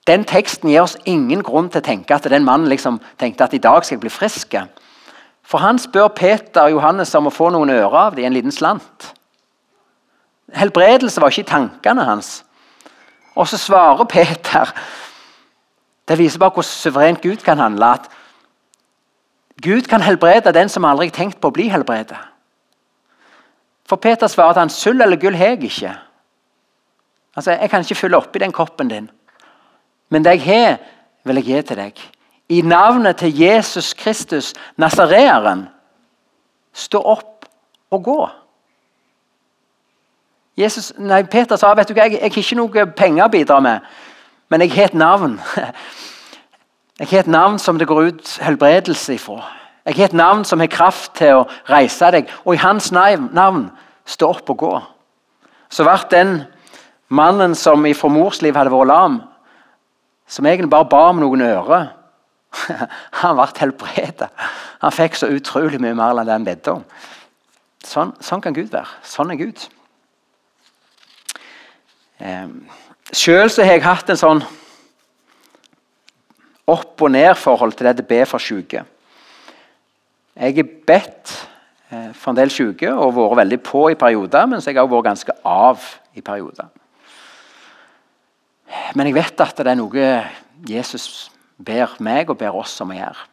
Den 0.10 0.26
teksten 0.26 0.72
gir 0.72 0.82
oss 0.82 0.98
ingen 1.06 1.44
grunn 1.46 1.68
til 1.70 1.84
å 1.84 1.86
tenke 1.86 2.16
at 2.16 2.26
den 2.32 2.46
mannen 2.46 2.70
liksom 2.72 2.98
tenkte 3.22 3.46
at 3.46 3.54
i 3.54 3.62
dag 3.62 3.84
skal 3.86 4.00
jeg 4.00 4.04
bli 4.08 4.14
frisk. 4.14 4.56
For 5.46 5.62
han 5.62 5.78
spør 5.82 6.10
Peter 6.18 6.66
og 6.66 6.80
Johannes 6.80 7.14
om 7.18 7.30
å 7.30 7.34
få 7.34 7.52
noen 7.54 7.70
ører 7.76 7.98
av 8.08 8.18
dem, 8.18 8.26
en 8.26 8.34
liten 8.34 8.54
slant. 8.54 9.12
Helbredelse 10.58 11.22
var 11.22 11.30
ikke 11.30 11.46
i 11.46 11.52
tankene 11.52 12.08
hans. 12.08 12.40
Og 13.38 13.46
så 13.48 13.60
svarer 13.62 14.10
Peter 14.10 14.74
Det 16.10 16.18
viser 16.18 16.42
bare 16.42 16.58
hvor 16.58 16.66
suverent 16.66 17.22
Gud 17.22 17.44
kan 17.46 17.60
handle. 17.62 17.86
At 17.86 18.10
Gud 19.62 19.86
kan 19.86 20.02
helbrede 20.02 20.54
den 20.54 20.70
som 20.70 20.88
aldri 20.90 21.12
har 21.12 21.14
tenkt 21.20 21.38
på 21.38 21.52
å 21.52 21.54
bli 21.54 21.68
helbredet. 21.70 22.18
For 23.86 24.02
Peter 24.02 24.28
svarer 24.28 24.58
at 24.58 24.62
han 24.64 24.74
sølv 24.74 25.06
eller 25.06 25.22
gull 25.22 25.38
har 25.38 25.54
jeg 25.54 25.70
ikke. 25.70 25.94
Altså, 27.36 27.52
Jeg 27.52 27.70
kan 27.70 27.86
ikke 27.86 27.96
fylle 27.96 28.18
oppi 28.18 28.40
den 28.40 28.52
koppen 28.52 28.90
din. 28.90 29.10
Men 30.10 30.26
det 30.26 30.40
jeg 30.40 30.46
har, 30.46 30.78
vil 31.24 31.42
jeg 31.42 31.46
gi 31.46 31.62
til 31.62 31.82
deg. 31.84 32.04
I 32.50 32.62
navnet 32.66 33.20
til 33.22 33.42
Jesus 33.42 33.94
Kristus, 33.94 34.54
nasareeren, 34.78 35.68
stå 36.74 37.02
opp 37.02 37.46
og 37.92 38.04
gå. 38.04 38.20
Jesus, 40.58 40.94
nei, 40.98 41.24
Peter 41.24 41.56
sa 41.56 41.72
vet 41.78 41.88
du 41.88 41.94
hva, 41.94 42.08
jeg, 42.10 42.18
jeg 42.20 42.34
har 42.34 42.42
ikke 42.42 42.58
noe 42.60 42.86
penger 42.98 43.28
å 43.28 43.32
bidra 43.32 43.60
med, 43.64 43.86
men 44.50 44.66
jeg 44.66 44.74
har 44.76 44.90
et 44.90 44.98
navn. 44.98 45.40
Jeg 47.00 47.08
har 47.08 47.22
et 47.24 47.28
navn 47.32 47.56
som 47.64 47.78
det 47.80 47.86
går 47.88 48.10
ut 48.10 48.30
helbredelse 48.44 49.14
ifra. 49.14 49.38
Jeg 49.88 49.96
har 49.96 50.10
et 50.10 50.14
navn 50.14 50.42
som 50.44 50.60
har 50.60 50.68
kraft 50.68 51.14
til 51.16 51.38
å 51.38 51.46
reise 51.70 52.10
deg, 52.12 52.28
og 52.44 52.58
i 52.58 52.60
hans 52.60 52.90
navn 52.92 53.70
stå 54.04 54.28
opp 54.34 54.52
og 54.52 54.58
gå. 54.60 54.72
Så 55.72 55.86
ble 55.88 55.96
den 56.12 56.34
mannen 57.08 57.56
som 57.56 57.88
fra 57.96 58.12
mors 58.12 58.42
liv 58.44 58.58
hadde 58.60 58.74
vært 58.74 58.92
lam, 58.92 59.16
som 60.30 60.46
egentlig 60.46 60.70
bare 60.70 60.88
ba 60.90 61.08
om 61.10 61.22
noen 61.24 61.42
øre, 61.48 61.80
han 63.22 63.38
ble 63.38 63.48
helbredet. 63.60 64.30
Han 64.84 64.94
fikk 64.96 65.18
så 65.18 65.30
utrolig 65.34 65.82
mye 65.82 65.98
mer 65.98 66.18
enn 66.18 66.30
det 66.30 66.38
han 66.38 66.48
bedde 66.48 66.78
om. 66.78 66.86
Sånn, 67.86 68.14
sånn, 68.22 68.42
kan 68.44 68.56
Gud 68.56 68.72
være. 68.74 68.90
Sånn 69.08 69.34
er 69.34 69.40
Gud. 69.40 69.66
Eh, 72.20 72.48
Sjøl 73.16 73.50
har 73.50 73.74
jeg 73.74 73.86
hatt 73.86 74.12
en 74.14 74.20
sånn 74.20 74.42
opp 76.70 77.02
og 77.02 77.14
ned-forhold 77.16 77.74
til 77.78 77.90
det 77.90 78.04
å 78.04 78.10
be 78.10 78.20
for 78.30 78.44
syke. 78.44 78.84
Jeg 80.40 80.60
er 80.62 80.74
bedt 80.88 81.32
eh, 81.90 82.12
for 82.14 82.32
en 82.32 82.38
del 82.38 82.54
syke 82.54 82.92
og 82.94 83.16
vært 83.18 83.42
veldig 83.42 83.62
på 83.66 83.88
i 83.90 83.98
perioder, 84.00 84.46
mens 84.52 84.70
jeg 84.70 84.78
har 84.78 84.90
vært 84.92 85.10
ganske 85.10 85.38
av 85.42 85.88
i 86.14 86.22
perioder. 86.22 86.70
Men 88.96 89.10
jeg 89.10 89.18
vet 89.18 89.42
at 89.42 89.58
det 89.58 89.72
er 89.72 89.78
noe 89.80 90.06
Jesus 90.70 91.30
ber 91.58 91.96
meg 92.04 92.30
og 92.30 92.38
ber 92.40 92.56
oss 92.56 92.78
om 92.84 92.94
å 92.94 92.98
gjøre. 92.98 93.28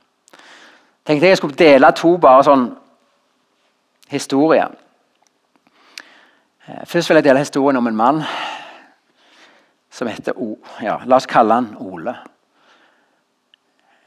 Tenkte 1.07 1.31
jeg 1.31 1.39
skulle 1.39 1.59
dele 1.59 1.93
to 1.95 2.17
bare 2.19 2.45
sånn 2.47 2.67
historier. 4.11 4.73
Eh, 6.67 6.83
først 6.87 7.11
vil 7.11 7.21
jeg 7.21 7.29
dele 7.29 7.45
historien 7.45 7.79
om 7.79 7.87
en 7.87 7.99
mann 7.99 8.23
som 9.91 10.09
heter 10.11 10.37
O. 10.37 10.57
Ja, 10.83 10.99
la 11.05 11.21
oss 11.21 11.29
kalle 11.31 11.61
han 11.61 11.77
Ole. 11.81 12.17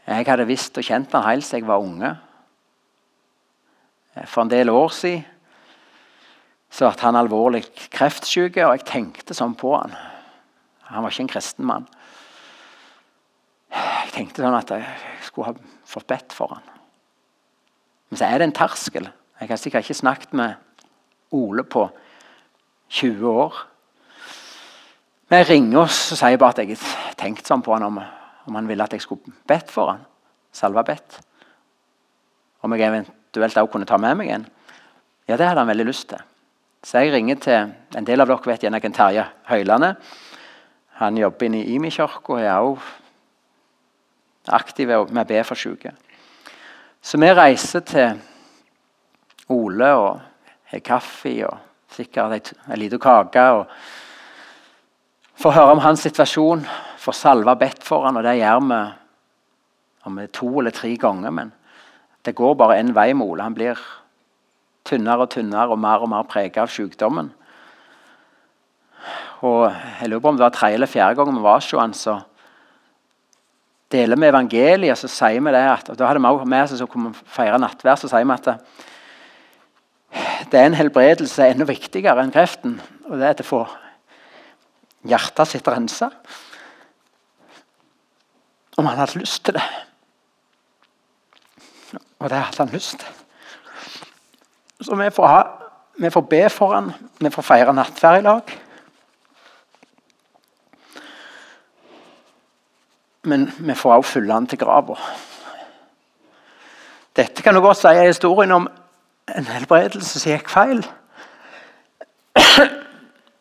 Jeg 0.09 0.25
hadde 0.27 0.47
visst 0.49 0.77
og 0.77 0.85
kjent 0.85 1.13
han 1.13 1.25
helt 1.27 1.45
siden 1.45 1.63
jeg 1.63 1.69
var 1.69 1.85
unge. 1.85 2.15
For 4.25 4.43
en 4.43 4.51
del 4.51 4.71
år 4.73 4.89
siden 4.93 5.25
så 6.69 6.89
ble 6.91 7.01
han 7.01 7.17
alvorlig 7.17 7.63
kreftsyk, 7.89 8.59
og 8.61 8.75
jeg 8.75 8.85
tenkte 8.85 9.33
sånn 9.33 9.55
på 9.57 9.71
han. 9.73 9.95
Han 10.89 11.05
var 11.05 11.13
ikke 11.13 11.25
en 11.27 11.31
kristen 11.31 11.67
mann. 11.69 11.87
Jeg 13.69 14.13
tenkte 14.15 14.41
sånn 14.41 14.57
at 14.57 14.71
jeg 14.73 14.85
skulle 15.27 15.51
ha 15.51 15.73
fått 15.87 16.07
bedt 16.09 16.33
for 16.35 16.55
han. 16.55 16.65
Men 18.09 18.19
så 18.19 18.25
er 18.25 18.41
det 18.41 18.49
en 18.49 18.57
terskel. 18.57 19.09
Jeg 19.39 19.51
har 19.51 19.61
sikkert 19.61 19.85
ikke 19.85 20.01
snakket 20.01 20.33
med 20.35 20.57
Ole 21.37 21.63
på 21.63 21.85
20 22.89 23.29
år. 23.29 23.59
Vi 25.29 25.41
ringer 25.45 25.83
oss 25.83 25.99
og 26.15 26.17
sier 26.17 26.39
bare 26.41 26.57
at 26.57 26.63
jeg 26.63 26.79
har 26.81 27.13
tenkt 27.19 27.45
sånn 27.45 27.61
på 27.61 27.75
han 27.75 27.85
om, 27.85 27.99
om 28.49 28.57
han 28.57 28.69
ville 28.69 28.83
at 28.83 28.95
jeg 28.97 29.05
skulle 29.05 29.35
bedt 29.47 29.69
for 29.69 29.93
han. 29.93 30.01
Salva 30.51 30.81
bedt. 30.87 31.19
Om 32.65 32.73
jeg 32.73 32.87
eventuelt 32.87 33.61
også 33.61 33.71
kunne 33.75 33.87
ta 33.87 33.99
med 34.01 34.17
meg 34.17 34.33
en. 34.33 34.47
Ja, 35.29 35.37
det 35.37 35.45
hadde 35.45 35.61
han 35.61 35.69
veldig 35.69 35.85
lyst 35.85 36.09
til. 36.09 36.25
Så 36.81 37.03
jeg 37.03 37.13
ringer 37.13 37.37
til 37.43 37.75
En 37.97 38.05
del 38.07 38.21
av 38.21 38.29
dere 38.29 38.53
vet 38.53 38.63
hvem 38.63 38.93
Terje 38.95 39.25
Høylande 39.49 39.95
Han 40.99 41.17
jobber 41.17 41.47
inne 41.47 41.61
i 41.63 41.75
Imi-kirka 41.77 42.33
og 42.35 42.41
er 42.43 42.59
også 42.59 44.51
aktiv 44.51 44.89
med 44.89 45.21
å 45.23 45.27
be 45.29 45.43
for 45.47 45.59
syke. 45.59 45.93
Så 47.01 47.19
vi 47.21 47.29
reiser 47.31 47.85
til 47.87 48.19
Ole 49.55 49.89
og 49.95 50.19
har 50.73 50.83
kaffe 50.85 51.31
og 51.47 51.57
sikkert 51.95 52.51
en 52.67 52.79
liten 52.79 52.99
kake. 52.99 53.45
og 53.55 53.65
Får 55.39 55.55
høre 55.55 55.71
om 55.77 55.79
hans 55.79 56.03
situasjon, 56.03 56.65
får 56.99 57.15
salve 57.15 57.55
bedt 57.55 57.83
for 57.87 58.03
han, 58.03 58.17
og 58.19 58.25
det 58.27 58.35
gjør 58.41 58.59
vi 58.67 58.79
om 60.09 60.19
to 60.35 60.49
eller 60.59 60.75
tre 60.75 60.91
ganger. 60.99 61.31
Men 61.31 61.53
det 62.25 62.35
går 62.35 62.57
bare 62.59 62.79
én 62.81 62.91
vei 62.93 63.13
med 63.13 63.25
Ole. 63.25 63.43
Han 63.43 63.55
blir 63.55 63.79
tynnere 64.83 65.23
og 65.23 65.31
tynnere 65.31 65.71
og 65.71 65.79
mer 65.79 66.03
og 66.03 66.11
mer 66.11 66.27
preget 66.27 66.59
av 66.59 66.67
sykdommen. 66.67 67.31
Og 69.45 69.69
jeg 69.71 70.09
lurer 70.09 70.23
på 70.23 70.31
om 70.33 70.39
det 70.39 70.43
var 70.43 70.55
tredje 70.55 70.79
eller 70.79 70.91
fjerde 70.91 71.15
gang 71.15 71.31
vi 71.31 71.43
var 71.43 71.61
hos 71.61 71.71
han, 71.71 71.93
så 71.95 72.17
deler 73.91 74.19
vi 74.19 74.29
evangeliet, 74.29 74.99
så 74.99 75.09
sier 75.09 75.41
vi 75.41 75.53
det 75.55 75.65
at 75.65 75.89
og 75.89 75.97
Da 75.97 76.09
hadde 76.09 76.21
vi 76.21 76.29
også 76.29 76.45
med 76.45 76.63
oss 76.63 76.77
som 76.77 76.89
kom 76.91 77.11
feire 77.25 77.59
nattvær, 77.61 77.95
så 77.97 78.09
sier 78.11 78.27
vi 78.27 78.35
at 78.35 78.51
det 80.49 80.59
er 80.59 80.65
en 80.65 80.77
helbredelse 80.77 81.45
enda 81.45 81.67
viktigere 81.69 82.23
enn 82.23 82.33
kreften. 82.33 82.79
Og 83.09 83.19
det 83.21 83.27
er 83.29 83.43
å 83.43 83.45
få 83.45 83.59
hjertet 85.07 85.51
sitt 85.51 85.67
rensa. 85.69 86.09
Om 88.79 88.89
han 88.89 88.97
hadde 88.97 89.21
lyst 89.21 89.43
til 89.45 89.59
det. 89.59 89.65
Og 92.19 92.29
det 92.31 92.41
hadde 92.41 92.63
han 92.63 92.73
lyst 92.73 92.99
til. 93.03 93.15
Så 94.81 94.95
vi 94.95 95.09
får, 95.11 95.27
ha, 95.27 95.43
vi 95.99 96.09
får 96.09 96.25
be 96.31 96.41
for 96.49 96.73
han, 96.73 96.91
vi 97.19 97.31
får 97.33 97.45
feire 97.45 97.75
nattverd 97.75 98.21
i 98.21 98.25
lag. 98.25 98.57
Men 103.23 103.49
vi 103.57 103.75
får 103.75 103.93
også 103.93 104.11
følge 104.11 104.33
han 104.33 104.47
til 104.47 104.59
grava. 104.59 104.95
Dette 107.15 107.43
kan 107.43 107.55
du 107.55 107.61
godt 107.61 107.81
si 107.81 107.87
er 107.87 108.07
historien 108.07 108.51
om 108.55 108.67
en 109.37 109.49
helbredelse 109.49 110.19
som 110.19 110.31
gikk 110.31 110.49
feil. 110.49 110.85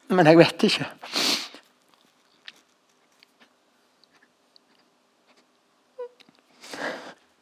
Men 0.09 0.27
jeg 0.27 0.39
vet 0.39 0.63
ikke. 0.63 0.89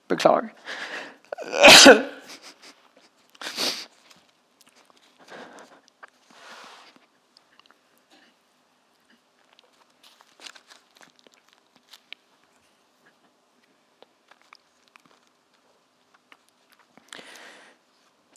Beklager. 0.09 0.53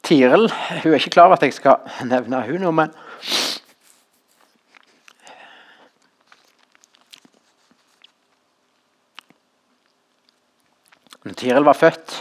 Tiril 0.10 0.48
hun 0.50 0.90
er 0.90 0.98
ikke 0.98 1.14
klar 1.14 1.28
over 1.30 1.38
at 1.38 1.44
jeg 1.46 1.54
skal 1.54 1.76
nevne 2.10 2.42
hun 2.48 2.64
nå, 2.66 2.72
men 2.74 2.90
Når 11.30 11.36
Tiril 11.38 11.66
var 11.68 11.78
født, 11.78 12.14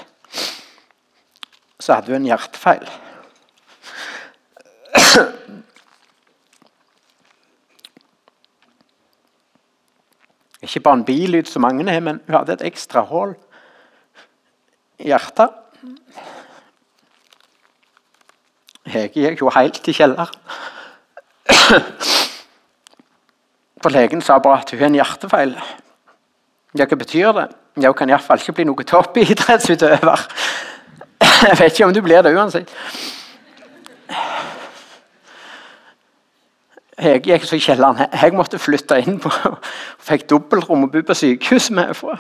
så 1.80 1.94
hadde 1.94 2.12
hun 2.12 2.18
en 2.18 2.26
hjertefeil. 2.28 2.88
Ikke 10.60 10.82
bare 10.84 10.98
en 10.98 11.06
bilyd 11.08 11.48
som 11.48 11.64
mange 11.64 11.88
har, 11.88 12.02
men 12.04 12.20
hun 12.26 12.36
hadde 12.36 12.58
et 12.58 12.66
ekstra 12.68 13.00
hull 13.08 13.32
i 14.98 15.08
hjertet. 15.08 15.56
Hege 18.88 19.24
gikk 19.24 19.42
jo 19.42 19.52
helt 19.54 19.88
i 19.88 19.94
kjelleren. 19.96 20.34
For 23.82 23.94
legen 23.94 24.22
sa 24.24 24.38
bare 24.42 24.62
at 24.62 24.70
hun 24.72 24.80
har 24.80 24.90
en 24.90 24.98
hjertefeil. 24.98 25.52
Ja, 26.78 26.86
hva 26.86 26.96
betyr 26.98 27.32
det? 27.36 27.46
Ja, 27.78 27.92
hun 27.92 27.98
kan 27.98 28.10
iallfall 28.10 28.42
ikke 28.42 28.56
bli 28.58 28.66
noe 28.68 28.86
toppidrettsutøver. 28.88 30.24
Jeg 31.48 31.58
vet 31.60 31.72
ikke 31.72 31.86
om 31.86 31.94
du 31.94 32.02
blir 32.02 32.22
det 32.26 32.34
uansett. 32.34 32.72
Jeg 36.98 37.22
gikk 37.22 37.44
så 37.46 37.54
i 37.54 37.62
kjelleren. 37.62 38.08
Jeg 38.10 38.34
måtte 38.34 38.58
flytte 38.58 38.98
inn 39.04 39.20
på 39.22 39.30
fikk 40.08 40.26
dobbeltrom 40.32 40.88
og 40.88 40.92
bo 40.92 41.02
på 41.06 41.14
sykehus 41.14 41.70
med. 41.70 41.94
For. 41.94 42.18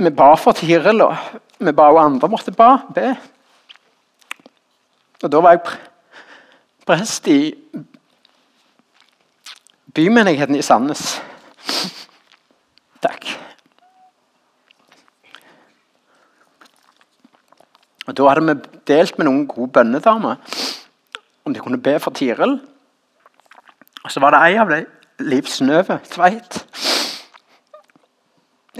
Vi 0.00 0.10
ba 0.16 0.30
for 0.40 0.56
Tiril, 0.56 1.02
og 1.04 1.16
vi 1.60 1.72
ba 1.76 1.90
og 1.92 2.00
andre 2.00 2.30
måtte 2.32 2.54
ba, 2.56 2.78
be. 2.94 3.12
Og 5.22 5.32
da 5.32 5.40
var 5.44 5.50
jeg 5.50 5.60
prest 6.86 7.26
i 7.26 7.54
bymenigheten 9.94 10.54
i 10.54 10.62
Sandnes. 10.62 11.22
Takk. 13.02 13.26
Og 18.06 18.16
Da 18.16 18.28
hadde 18.28 18.46
vi 18.46 18.80
delt 18.88 19.18
med 19.18 19.28
noen 19.28 19.46
gode 19.46 19.70
bønnedamer 19.72 20.36
om 21.44 21.54
de 21.54 21.60
kunne 21.60 21.82
be 21.82 21.98
for 22.00 22.10
Tiril. 22.10 22.60
Og 24.04 24.12
så 24.12 24.20
var 24.20 24.30
det 24.34 24.40
ei 24.48 24.56
av 24.58 24.70
dem, 24.70 24.86
Liv 25.18 25.46
Snøve 25.46 26.00
Tveit. 26.10 26.64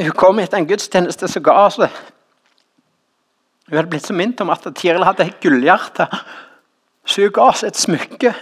Hun 0.00 0.10
kom 0.16 0.38
etter 0.38 0.58
en 0.58 0.66
gudstjeneste 0.66 1.28
som 1.28 1.42
ga 1.44 1.52
oss 1.66 1.76
det. 1.76 1.90
Hun 3.70 3.78
hadde 3.78 3.90
blitt 3.92 4.06
så 4.08 4.14
minnet 4.18 4.40
om 4.42 4.50
at 4.50 4.64
Tiril 4.74 5.06
hadde 5.06 5.28
et 5.28 5.36
gullhjerte. 5.42 6.08
Så 7.06 7.22
hun 7.22 7.34
ga 7.36 7.44
oss 7.52 7.62
et 7.62 7.78
smykke. 7.78 8.32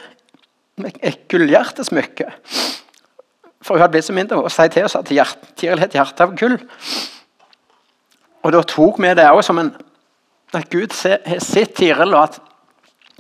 Et 1.05 1.19
gullhjertesmykke. 1.29 2.31
For 3.61 3.77
hun 3.77 3.83
hadde 3.85 3.93
blitt 3.93 4.07
så 4.09 4.17
minnet 4.17 4.33
om 4.33 4.47
å 4.49 4.53
si 4.53 4.65
til 4.73 4.89
oss 4.89 4.97
at 4.97 5.11
Tiril 5.13 5.83
het 5.83 5.93
et 5.93 5.99
hjerte 5.99 6.25
av 6.25 6.33
gull. 6.39 6.57
Og 8.41 8.55
da 8.55 8.63
tok 8.73 9.03
vi 9.05 9.11
det 9.19 9.27
også 9.29 9.51
som 9.51 9.61
en, 9.61 9.75
at 10.57 10.71
Gud 10.73 10.97
har 11.03 11.45
sett 11.45 11.77
Tiril, 11.77 12.17
og 12.17 12.23
at 12.23 12.41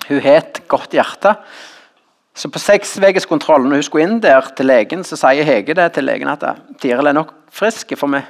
hun 0.09 0.23
har 0.25 0.41
et 0.41 0.63
godt 0.71 0.97
hjerte. 0.97 1.35
Så 2.39 2.49
på 2.49 2.63
seksvegerskontrollen, 2.63 3.69
når 3.69 3.83
hun 3.83 3.85
skulle 3.85 4.09
inn 4.09 4.25
der 4.25 4.49
til 4.57 4.71
legen, 4.71 5.05
så 5.05 5.19
sier 5.21 5.45
Hege 5.45 5.77
det 5.77 5.91
til 5.93 6.09
legen 6.09 6.33
at 6.33 6.47
Tiril 6.81 7.13
er 7.13 7.21
nok 7.21 7.37
frisk, 7.53 7.93
for 8.01 8.09
vi 8.17 8.25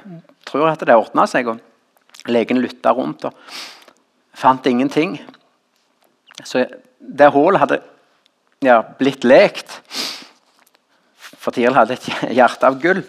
tror 0.49 0.73
at 0.73 0.83
det 0.83 0.99
ordner 0.99 1.29
seg. 1.29 1.47
og 1.47 1.68
Legen 2.31 2.61
lytta 2.61 2.93
rundt 2.95 3.25
og 3.29 3.35
fant 4.39 4.65
ingenting. 4.69 5.17
Så 6.43 6.65
det 6.99 7.31
hullet 7.33 7.61
hadde 7.61 7.81
ja, 8.63 8.81
blitt 8.99 9.25
lekt. 9.27 9.79
For 11.39 11.55
Tiril 11.55 11.77
hadde 11.77 11.95
et 11.95 12.09
hjerte 12.37 12.67
av 12.67 12.79
gull. 12.81 13.03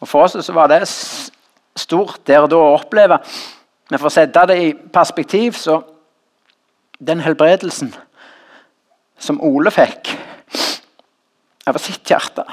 Og 0.00 0.08
For 0.08 0.26
oss 0.26 0.36
så 0.44 0.56
var 0.56 0.70
det 0.72 0.86
stort 0.88 2.22
der 2.28 2.44
og 2.44 2.52
da 2.52 2.60
å 2.60 2.76
oppleve. 2.78 3.20
Men 3.90 3.98
for 3.98 4.08
å 4.08 4.14
sette 4.14 4.46
det 4.48 4.58
i 4.62 4.74
perspektiv, 4.74 5.58
så 5.58 5.82
Den 7.00 7.22
helbredelsen 7.24 7.94
som 9.16 9.38
Ole 9.40 9.70
fikk 9.72 10.10
av 11.64 11.78
sitt 11.80 12.04
hjerte, 12.10 12.44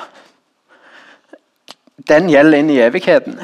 den 2.07 2.29
gjelder 2.31 2.61
inn 2.61 2.69
i 2.71 2.77
evigheten 2.79 3.41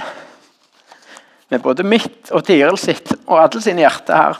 med 1.53 1.61
både 1.61 1.85
mitt 1.85 2.31
og 2.33 2.43
Tiril 2.47 2.77
sitt 2.81 3.13
og 3.27 3.37
alle 3.37 3.61
sine 3.61 3.83
hjerter 3.85 4.17
her, 4.17 4.39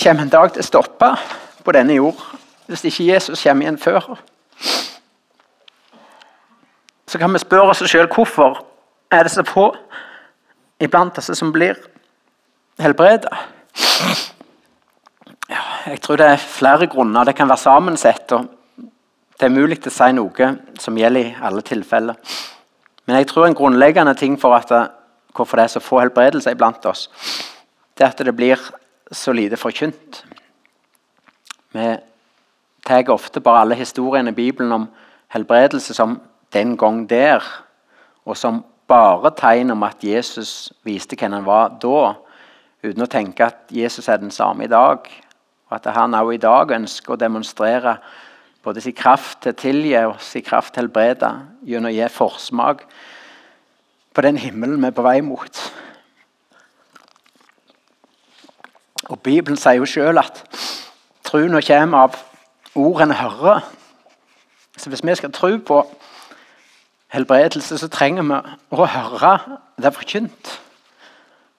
kommer 0.00 0.24
en 0.24 0.32
dag 0.32 0.52
til 0.54 0.64
å 0.64 0.66
stoppe 0.66 1.10
på 1.64 1.74
denne 1.76 1.98
jord 1.98 2.20
hvis 2.66 2.86
ikke 2.88 3.10
Jesus 3.10 3.42
kommer 3.44 3.66
igjen 3.66 3.80
før. 3.80 4.14
Så 7.06 7.20
kan 7.20 7.32
vi 7.32 7.42
spørre 7.42 7.74
oss 7.74 7.84
sjøl 7.84 8.08
hvorfor 8.08 8.62
er 9.12 9.26
det 9.26 9.34
så 9.34 9.44
få 9.46 9.68
iblant 10.82 11.20
oss 11.20 11.30
som 11.36 11.52
blir 11.52 11.76
helbredet. 12.80 13.30
Ja, 15.52 15.60
jeg 15.92 16.00
tror 16.02 16.18
det 16.18 16.30
er 16.32 16.40
flere 16.40 16.88
grunner. 16.88 17.28
Det 17.28 17.36
kan 17.36 17.48
være 17.48 17.60
sammensett. 17.60 18.32
og 18.32 18.48
Det 19.38 19.46
er 19.46 19.52
mulig 19.52 19.82
å 19.84 19.92
si 19.92 20.12
noe 20.16 20.50
som 20.80 20.96
gjelder 20.98 21.20
i 21.20 21.36
alle 21.44 21.62
tilfeller. 21.62 22.16
Men 23.04 23.20
jeg 23.20 23.28
tror 23.28 23.46
en 23.46 23.56
grunnleggende 23.56 24.16
ting 24.16 24.40
for 24.40 24.56
at 24.56 24.72
hvorfor 25.34 25.56
det 25.56 25.64
er 25.64 25.74
så 25.74 25.82
få 25.82 26.00
helbredelser 26.00 26.54
iblant 26.54 26.86
oss, 26.86 27.08
det 27.98 28.04
er 28.04 28.12
at 28.12 28.24
det 28.26 28.36
blir 28.36 28.60
så 29.12 29.32
lite 29.32 29.56
forkynt. 29.56 30.24
Vi 31.74 31.96
tar 32.86 33.10
ofte 33.10 33.40
bare 33.40 33.60
alle 33.60 33.74
historiene 33.74 34.30
i 34.30 34.38
Bibelen 34.38 34.72
om 34.72 34.88
helbredelse 35.28 35.94
som 35.94 36.20
'den 36.52 36.76
gang 36.76 37.10
der', 37.10 37.62
og 38.24 38.36
som 38.36 38.64
bare 38.88 39.30
tegn 39.30 39.70
om 39.70 39.82
at 39.82 40.04
Jesus 40.04 40.72
viste 40.84 41.16
hvem 41.16 41.32
han 41.32 41.46
var 41.46 41.68
da, 41.82 42.14
uten 42.84 43.02
å 43.02 43.10
tenke 43.10 43.46
at 43.46 43.56
Jesus 43.70 44.08
er 44.08 44.16
den 44.16 44.30
samme 44.30 44.64
i 44.64 44.66
dag, 44.66 44.98
og 45.70 45.72
at 45.72 45.94
han 45.94 46.14
også 46.14 46.30
i 46.30 46.36
dag 46.36 46.70
ønsker 46.70 47.14
å 47.14 47.20
demonstrere 47.20 47.96
både 48.62 48.80
sin 48.80 48.92
kraft 48.96 49.42
til 49.42 49.52
å 49.52 49.60
tilgi 49.60 49.94
og 50.04 50.20
sin 50.20 50.42
kraft 50.42 50.74
til 50.74 50.84
å 50.84 50.86
helbrede 50.86 51.30
gjennom 51.66 51.90
å 51.90 51.94
gi 51.94 52.08
forsmak 52.08 52.84
på 54.14 54.20
den 54.20 54.36
himmelen 54.36 54.80
vi 54.82 54.86
er 54.86 54.94
på 54.96 55.04
vei 55.04 55.20
mot. 55.20 55.62
Og 59.10 59.20
Bibelen 59.20 59.58
sier 59.60 59.80
jo 59.80 59.88
sjøl 59.88 60.18
at 60.22 60.44
troen 61.26 61.58
kommer 61.60 62.06
av 62.06 62.18
ord 62.74 63.02
en 63.02 63.16
hører. 63.18 63.64
Så 64.76 64.88
hvis 64.88 65.04
vi 65.04 65.14
skal 65.14 65.32
tro 65.32 65.56
på 65.58 65.82
helbredelse, 67.14 67.78
så 67.78 67.88
trenger 67.88 68.22
vi 68.22 68.38
å 68.74 68.86
høre 68.86 69.34
det 69.82 69.94
forkynt. 69.94 70.54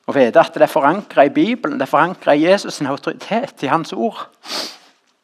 Og 0.06 0.16
vite 0.16 0.42
at 0.42 0.54
det 0.54 0.66
er 0.68 0.72
forankra 0.72 1.26
i 1.26 1.34
Bibelen, 1.34 1.80
det 1.80 1.88
er 1.88 1.92
forankra 1.92 2.36
i 2.36 2.46
Jesus' 2.46 2.78
sin 2.78 2.88
autoritet, 2.88 3.64
i 3.64 3.72
hans 3.72 3.94
ord. 3.94 4.28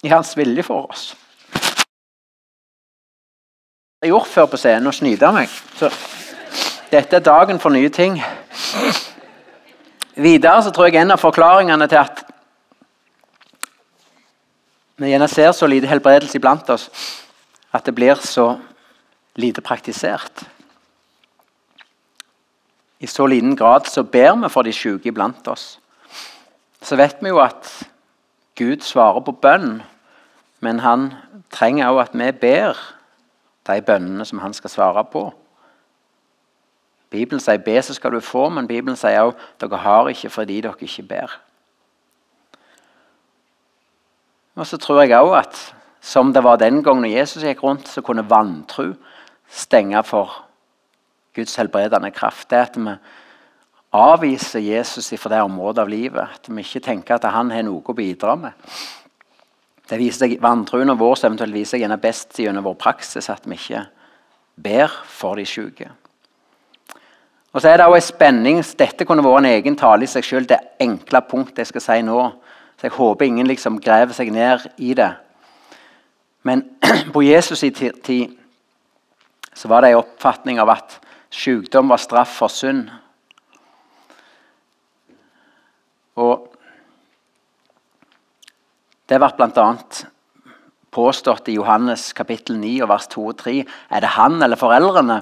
I 0.04 0.10
hans 0.10 0.38
vilje 0.38 0.64
for 0.64 0.90
oss. 0.90 1.12
Jeg 4.02 4.10
har 4.10 4.16
gjort 4.16 4.28
før 4.28 4.46
på 4.50 4.58
scenen 4.58 4.90
og 4.90 4.96
snyte 4.98 5.30
meg. 5.36 5.52
Så 5.78 5.92
dette 6.92 7.16
er 7.16 7.24
dagen 7.24 7.60
for 7.60 7.72
nye 7.72 7.89
ting. 7.89 8.20
Videre 10.16 10.64
så 10.64 10.72
tror 10.76 10.89
jeg 10.89 11.02
en 11.02 11.14
av 11.16 11.22
forklaringene 11.22 11.88
til 11.88 12.02
at 12.02 12.24
vi 15.02 15.10
gjerne 15.10 15.30
ser 15.32 15.54
så 15.56 15.70
lite 15.70 15.89
helbredelse 15.89 16.38
iblant 16.38 16.68
oss, 16.70 16.89
at 17.74 17.86
det 17.88 17.96
blir 17.96 18.20
så 18.22 18.60
lite 19.39 19.64
praktisert. 19.66 20.44
I 23.00 23.08
så 23.08 23.26
liten 23.26 23.56
grad 23.56 23.88
så 23.89 24.04
ber 24.04 24.36
vi 24.44 24.50
for 24.50 24.68
de 24.68 24.74
syke 24.74 25.10
iblant 25.10 25.48
oss. 25.48 25.80
Så 26.82 26.96
vet 27.00 27.18
vi 27.22 27.32
jo 27.32 27.39
at 27.42 27.72
Gud 28.58 28.84
svarer 28.86 29.24
på 29.26 29.32
bønn, 29.32 29.82
men 30.60 30.80
han 30.86 31.14
trenger 31.50 31.89
òg 31.89 32.04
at 32.04 32.14
vi 32.14 32.32
ber 32.32 32.78
de 33.70 33.82
bønnene 33.82 34.26
som 34.26 34.44
han 34.44 34.54
skal 34.54 34.70
svare 34.70 35.06
på. 35.10 35.32
Bibelen 37.12 37.39
sier 37.39 37.57
'be, 37.57 37.82
så 37.82 37.93
skal 37.93 38.12
du 38.12 38.20
få', 38.20 38.49
men 38.49 38.68
Bibelen 38.68 38.95
sier 38.95 39.22
òg 39.22 39.36
'dere 39.59 39.78
har 39.78 40.07
ikke 40.07 40.30
fordi 40.30 40.62
dere 40.62 40.74
ikke 40.80 41.03
ber'. 41.03 41.39
Og 44.55 44.68
så 44.68 44.78
tror 44.78 45.01
jeg 45.01 45.20
òg 45.20 45.38
at 45.38 45.76
som 46.01 46.34
det 46.34 46.43
var 46.43 46.57
den 46.57 46.84
gangen 46.84 47.12
Jesus 47.12 47.43
gikk 47.43 47.64
rundt, 47.64 47.88
så 47.88 48.01
kunne 48.01 48.30
vantro 48.30 48.93
stenge 49.49 50.03
for 50.03 50.45
Guds 51.36 51.55
helbredende 51.55 52.12
kraft. 52.12 52.49
Det 52.49 52.57
at 52.57 52.78
vi 52.78 52.95
avviser 53.93 54.59
Jesus 54.59 55.14
fra 55.20 55.30
det 55.30 55.41
området 55.41 55.80
av 55.80 55.89
livet. 55.89 56.28
At 56.36 56.49
vi 56.49 56.62
ikke 56.62 56.80
tenker 56.80 57.16
at 57.16 57.30
han 57.32 57.51
har 57.51 57.64
noe 57.64 57.84
å 57.86 57.95
bidra 57.95 58.36
med. 58.36 58.51
Det 59.89 59.99
viser 59.99 60.26
seg, 60.26 60.38
Vantroen 60.41 60.97
vår 60.97 61.26
eventuelt 61.26 61.53
viser 61.53 61.78
seg 61.78 62.01
best 62.01 62.39
gjennom 62.39 62.64
vår 62.64 62.78
praksis 62.80 63.30
at 63.30 63.45
vi 63.45 63.59
ikke 63.59 63.86
ber 64.55 64.93
for 65.05 65.36
de 65.36 65.45
syke. 65.45 65.91
Og 67.52 67.62
så 67.62 67.70
er 67.70 67.78
det 67.78 67.86
også 67.86 67.99
en 67.99 68.08
spenning. 68.08 68.62
Dette 68.80 69.06
kunne 69.06 69.24
vært 69.26 69.43
en 69.43 69.49
egen 69.52 69.76
tale 69.80 70.08
i 70.08 70.12
seg 70.12 70.26
selv, 70.26 70.47
det 70.47 70.60
enkle 70.80 71.22
punktet 71.28 71.66
jeg 71.66 71.72
skal 71.74 71.84
si 71.84 71.99
nå. 72.08 72.20
Så 72.80 72.88
Jeg 72.88 72.95
håper 72.95 73.26
ingen 73.26 73.47
liksom 73.47 73.82
graver 73.82 74.16
seg 74.16 74.32
ned 74.32 74.70
i 74.78 74.93
det. 74.97 75.12
Men 76.43 76.64
på 77.14 77.22
Jesus' 77.22 77.66
i 77.68 77.72
tid 77.72 78.38
så 79.54 79.68
var 79.68 79.82
det 79.82 79.91
en 79.91 79.99
oppfatning 79.99 80.60
av 80.64 80.72
at 80.74 80.95
sykdom 81.30 81.91
var 81.91 81.99
straff 82.02 82.38
for 82.39 82.52
synd. 82.52 82.88
Og 86.16 86.47
det 89.12 89.20
ble 89.20 89.30
bl.a. 89.36 89.68
påstått 90.91 91.49
i 91.52 91.58
Johannes 91.58 92.14
kapittel 92.16 92.56
9 92.62 92.88
vers 92.88 93.10
2 93.12 93.26
og 93.28 93.38
3. 93.43 93.58
Er 93.91 94.04
det 94.04 94.16
han 94.16 94.39
eller 94.39 94.60
foreldrene 94.60 95.22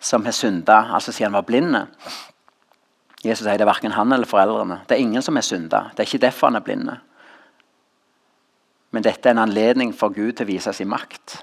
som 0.00 0.24
har 0.24 0.34
synda, 0.36 0.78
altså 0.94 1.12
siden 1.12 1.32
han 1.32 1.40
var 1.40 1.48
blind? 1.48 1.76
Jesus 3.24 3.44
sier 3.44 3.58
det 3.58 3.64
er 3.64 3.72
verken 3.72 3.94
han 3.96 4.12
eller 4.12 4.28
foreldrene. 4.28 4.82
Det 4.86 4.96
er 4.96 5.02
ingen 5.02 5.24
som 5.24 5.36
har 5.38 5.46
synda. 5.46 5.86
Det 5.94 6.04
er 6.04 6.10
ikke 6.10 6.24
derfor 6.26 6.50
han 6.50 6.60
er 6.60 6.64
blind. 6.66 6.90
Men 8.94 9.04
dette 9.04 9.28
er 9.28 9.34
en 9.34 9.44
anledning 9.46 9.92
for 9.96 10.14
Gud 10.14 10.36
til 10.36 10.46
å 10.46 10.52
vise 10.52 10.72
sin 10.76 10.90
makt. 10.90 11.40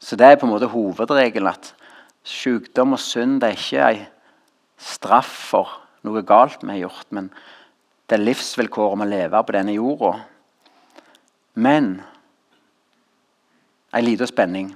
Så 0.00 0.16
det 0.16 0.26
er 0.26 0.38
på 0.40 0.48
en 0.48 0.54
måte 0.54 0.70
hovedregelen 0.72 1.50
at 1.50 1.74
sykdom 2.24 2.96
og 2.96 3.02
synd 3.02 3.44
er 3.44 3.56
ikke 3.56 3.90
en 3.90 4.06
straff 4.80 5.30
for 5.50 5.76
noe 6.08 6.22
galt 6.24 6.62
vi 6.64 6.72
har 6.72 6.86
gjort, 6.86 7.08
men 7.12 7.28
det 8.08 8.16
er 8.16 8.24
livsvilkåret 8.24 9.04
å 9.04 9.08
leve 9.08 9.42
på 9.44 9.54
denne 9.54 9.74
jorda. 9.76 10.14
Men 11.60 11.92
ei 13.92 14.02
lita 14.06 14.26
spenning. 14.26 14.72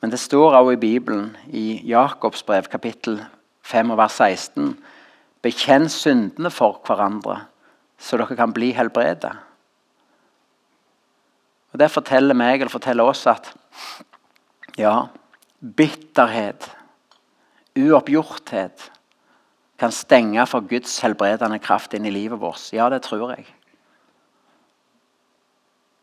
Men 0.00 0.10
det 0.10 0.20
står 0.20 0.56
også 0.56 0.72
i 0.72 0.80
Bibelen, 0.80 1.36
i 1.46 1.80
Jakobs 1.88 2.42
brev, 2.42 2.68
kapittel 2.72 3.20
5, 3.62 3.96
vers 3.96 4.12
16.: 4.12 4.78
Bekjenn 5.42 5.88
syndene 5.88 6.50
for 6.50 6.80
hverandre, 6.86 7.42
så 7.98 8.16
dere 8.16 8.36
kan 8.36 8.52
bli 8.52 8.72
helbredet. 8.72 9.32
Og 11.72 11.78
Det 11.78 11.90
forteller 11.90 12.34
meg, 12.34 12.60
eller 12.60 12.72
forteller 12.72 13.04
oss, 13.04 13.26
at 13.26 13.52
ja, 14.78 15.06
bitterhet, 15.60 16.70
uoppgjorthet, 17.78 18.90
kan 19.78 19.92
stenge 19.92 20.44
for 20.46 20.60
Guds 20.68 20.98
helbredende 21.00 21.58
kraft 21.58 21.94
inn 21.96 22.04
i 22.04 22.12
livet 22.12 22.40
vårt. 22.40 22.72
Ja, 22.72 22.90
det 22.92 23.02
tror 23.06 23.30
jeg. 23.32 23.46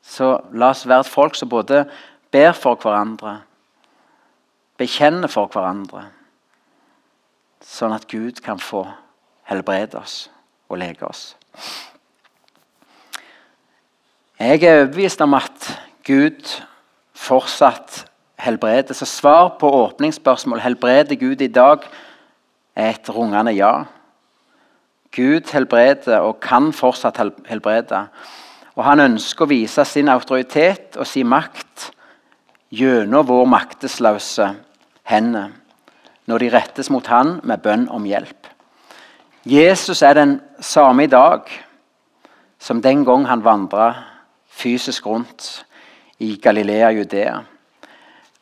Så 0.02 0.38
la 0.54 0.72
oss 0.72 0.88
være 0.88 1.06
et 1.06 1.12
folk 1.12 1.36
som 1.36 1.50
både 1.50 1.84
ber 2.32 2.56
for 2.58 2.80
hverandre, 2.82 3.42
bekjenner 4.78 5.32
for 5.32 5.50
hverandre, 5.52 6.06
sånn 7.66 7.96
at 7.96 8.08
Gud 8.12 8.42
kan 8.46 8.62
få 8.62 8.86
helbrede 9.50 10.00
oss 10.00 10.28
og 10.70 10.80
leke 10.82 11.08
oss. 11.08 11.32
Jeg 14.38 14.62
er 14.62 14.84
overbevist 14.84 15.22
om 15.26 15.34
at 15.34 15.72
Gud 16.06 16.52
fortsatt 17.18 18.04
helbreder. 18.38 18.94
Så 18.94 19.08
svar 19.10 19.56
på 19.60 19.72
åpningsspørsmål 19.72 20.62
helbreder 20.62 21.18
Gud 21.18 21.42
i 21.42 21.50
dag 21.50 21.88
er 22.78 22.94
et 22.94 23.10
rungende 23.10 23.56
ja. 23.58 23.88
Gud 25.16 25.50
helbreder 25.54 26.22
og 26.22 26.38
kan 26.44 26.70
fortsatt 26.74 27.18
helbrede. 27.50 28.04
Og 28.78 28.86
han 28.86 29.02
ønsker 29.02 29.48
å 29.48 29.50
vise 29.50 29.86
sin 29.90 30.12
autoritet 30.14 31.00
og 31.02 31.10
sin 31.10 31.26
makt 31.32 31.90
gjennom 32.70 33.26
vår 33.26 33.48
maktesløse 33.50 34.52
hender 35.08 35.54
når 36.28 36.44
de 36.44 36.52
rettes 36.52 36.90
mot 36.92 37.08
han 37.08 37.38
med 37.48 37.64
bønn 37.64 37.88
om 37.94 38.06
hjelp. 38.08 38.50
Jesus 39.48 40.02
er 40.04 40.18
den 40.18 40.40
samme 40.60 41.06
i 41.08 41.12
dag 41.12 41.48
som 42.60 42.82
den 42.84 43.06
gang 43.08 43.28
han 43.30 43.46
vandra 43.46 43.94
fysisk 44.52 45.06
rundt 45.06 45.66
i 46.20 46.36
Galilea 46.42 46.90
Judea. 46.92 47.40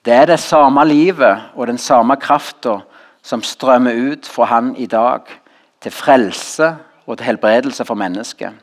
Det 0.05 0.13
er 0.13 0.25
det 0.25 0.39
samme 0.39 0.85
livet 0.85 1.51
og 1.55 1.67
den 1.67 1.77
samme 1.77 2.15
krafta 2.15 2.79
som 3.25 3.43
strømmer 3.43 3.93
ut 4.11 4.27
fra 4.29 4.45
han 4.45 4.75
i 4.77 4.85
dag, 4.85 5.21
til 5.81 5.91
frelse 5.91 6.75
og 7.05 7.17
til 7.17 7.25
helbredelse 7.25 7.85
for 7.85 7.97
mennesket. 7.97 8.53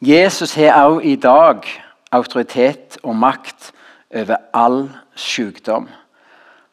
Jesus 0.00 0.54
har 0.54 0.84
også 0.84 1.06
i 1.06 1.16
dag 1.16 1.66
autoritet 2.10 2.98
og 3.02 3.16
makt 3.16 3.72
over 4.14 4.36
all 4.54 4.90
sykdom. 5.14 5.88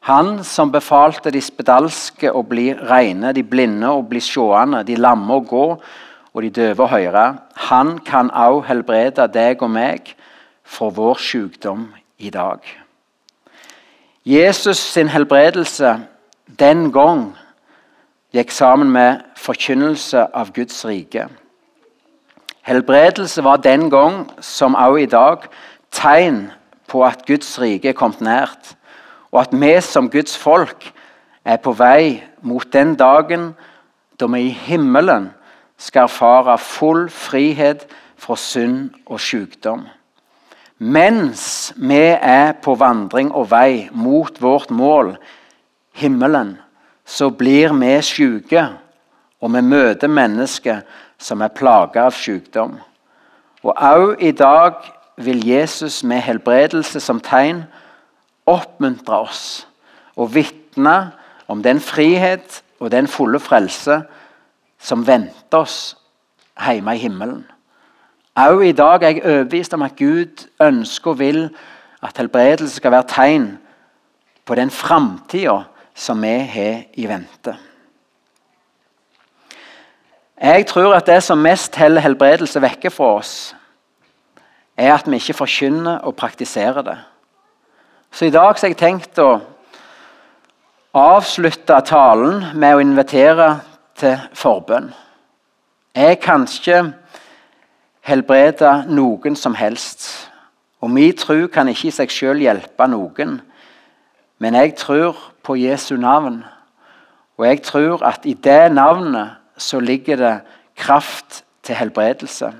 Han 0.07 0.43
som 0.43 0.71
befalte 0.71 1.33
de 1.35 1.41
spedalske 1.43 2.31
å 2.31 2.39
bli 2.47 2.69
rene, 2.71 3.33
de 3.35 3.43
blinde 3.43 3.89
å 3.91 4.05
bli 4.07 4.21
seende, 4.23 4.85
de 4.87 4.95
lamme 4.95 5.35
å 5.35 5.43
gå 5.43 5.65
og 5.75 6.43
de 6.45 6.51
døve 6.53 6.85
å 6.85 6.91
høre, 6.91 7.23
han 7.67 7.97
kan 8.07 8.29
også 8.31 8.67
helbrede 8.69 9.25
deg 9.33 9.63
og 9.65 9.73
meg 9.73 10.13
for 10.63 10.95
vår 10.95 11.19
sykdom 11.19 11.89
i 12.23 12.31
dag. 12.31 12.61
Jesus 14.23 14.79
sin 14.93 15.11
helbredelse 15.11 15.97
den 16.59 16.87
gang 16.95 17.33
gikk 18.35 18.51
sammen 18.55 18.93
med 18.95 19.27
forkynnelse 19.35 20.23
av 20.31 20.55
Guds 20.55 20.85
rike. 20.87 21.27
Helbredelse 22.67 23.43
var 23.43 23.59
den 23.63 23.89
gang, 23.91 24.25
som 24.39 24.75
også 24.75 25.03
i 25.03 25.11
dag, 25.11 25.51
tegn 25.91 26.45
på 26.87 27.03
at 27.03 27.27
Guds 27.27 27.57
rike 27.59 27.91
er 27.91 27.95
kommet 27.95 28.23
nært, 28.23 28.75
og 29.31 29.41
at 29.41 29.51
vi 29.51 29.73
som 29.81 30.09
Guds 30.09 30.37
folk 30.37 30.91
er 31.45 31.57
på 31.57 31.71
vei 31.71 32.23
mot 32.41 32.67
den 32.73 32.95
dagen 32.95 33.51
da 34.19 34.27
vi 34.31 34.47
i 34.47 34.55
himmelen 34.67 35.29
skal 35.77 36.07
erfare 36.07 36.57
full 36.57 37.07
frihet 37.09 37.85
fra 38.17 38.35
synd 38.35 38.89
og 39.05 39.21
sykdom. 39.21 39.85
Mens 40.77 41.73
vi 41.77 42.01
er 42.13 42.53
på 42.61 42.75
vandring 42.77 43.31
og 43.33 43.49
vei 43.51 43.89
mot 43.91 44.41
vårt 44.41 44.71
mål, 44.71 45.15
himmelen, 45.97 46.57
så 47.05 47.29
blir 47.29 47.73
vi 47.73 47.95
syke, 48.01 48.67
og 49.41 49.53
vi 49.53 49.61
møter 49.61 50.07
mennesker 50.07 50.83
som 51.17 51.41
er 51.41 51.53
plaga 51.53 52.07
av 52.07 52.13
sykdom. 52.13 52.77
Og 53.63 53.73
også 53.73 54.15
i 54.19 54.31
dag 54.31 54.73
vil 55.17 55.41
Jesus 55.47 56.03
med 56.03 56.21
helbredelse 56.21 56.99
som 57.01 57.19
tegn 57.19 57.63
oppmuntre 58.47 59.19
oss 59.27 59.67
og 60.15 60.33
vitne 60.35 61.11
om 61.47 61.61
den 61.63 61.79
frihet 61.83 62.61
og 62.79 62.91
den 62.91 63.07
fulle 63.07 63.39
frelse 63.39 64.01
som 64.79 65.05
venter 65.07 65.63
oss 65.63 65.95
hjemme 66.57 66.95
i 66.95 67.01
himmelen. 67.01 67.45
Også 68.37 68.69
i 68.69 68.71
dag 68.71 69.03
er 69.03 69.07
jeg 69.09 69.23
overbevist 69.25 69.73
om 69.73 69.81
at 69.81 69.95
Gud 69.97 70.47
ønsker 70.61 71.11
og 71.11 71.19
vil 71.19 71.49
at 72.03 72.17
helbredelse 72.17 72.75
skal 72.75 72.91
være 72.91 73.09
tegn 73.09 73.47
på 74.45 74.55
den 74.55 74.69
framtida 74.69 75.63
som 75.95 76.21
vi 76.21 76.37
har 76.37 76.83
i 76.93 77.07
vente. 77.09 77.57
Jeg 80.41 80.67
tror 80.69 80.93
at 80.93 81.07
det 81.07 81.23
som 81.23 81.37
mest 81.41 81.75
heller 81.75 82.01
helbredelse 82.01 82.61
vekker 82.61 82.93
fra 82.93 83.15
oss, 83.17 83.55
er 84.77 84.93
at 84.93 85.07
vi 85.09 85.17
ikke 85.17 85.33
forkynner 85.33 85.97
og 86.05 86.15
praktiserer 86.15 86.81
det. 86.85 86.97
Så 88.11 88.25
i 88.25 88.29
dag 88.33 88.55
har 88.55 88.63
jeg 88.63 88.77
tenkt 88.79 89.19
å 89.19 89.39
avslutte 90.97 91.75
talen 91.85 92.45
med 92.57 92.75
å 92.75 92.81
invitere 92.81 93.49
til 93.97 94.15
forbønn. 94.37 94.89
Jeg 95.97 96.19
kan 96.21 96.45
ikke 96.47 96.81
helbrede 98.07 98.71
noen 98.89 99.35
som 99.35 99.57
helst. 99.57 100.07
Og 100.81 100.91
min 100.93 101.15
tro 101.17 101.47
kan 101.51 101.69
ikke 101.69 101.89
i 101.89 101.95
seg 101.95 102.13
selv 102.13 102.41
hjelpe 102.45 102.87
noen. 102.89 103.39
Men 104.39 104.55
jeg 104.55 104.75
tror 104.77 105.17
på 105.43 105.57
Jesu 105.57 105.95
navn. 105.97 106.43
Og 107.37 107.45
jeg 107.47 107.61
tror 107.65 108.05
at 108.05 108.25
i 108.25 108.33
det 108.33 108.71
navnet 108.73 109.35
så 109.57 109.79
ligger 109.79 110.21
det 110.21 110.33
kraft 110.77 111.43
til 111.65 111.75
helbredelse. 111.75 112.53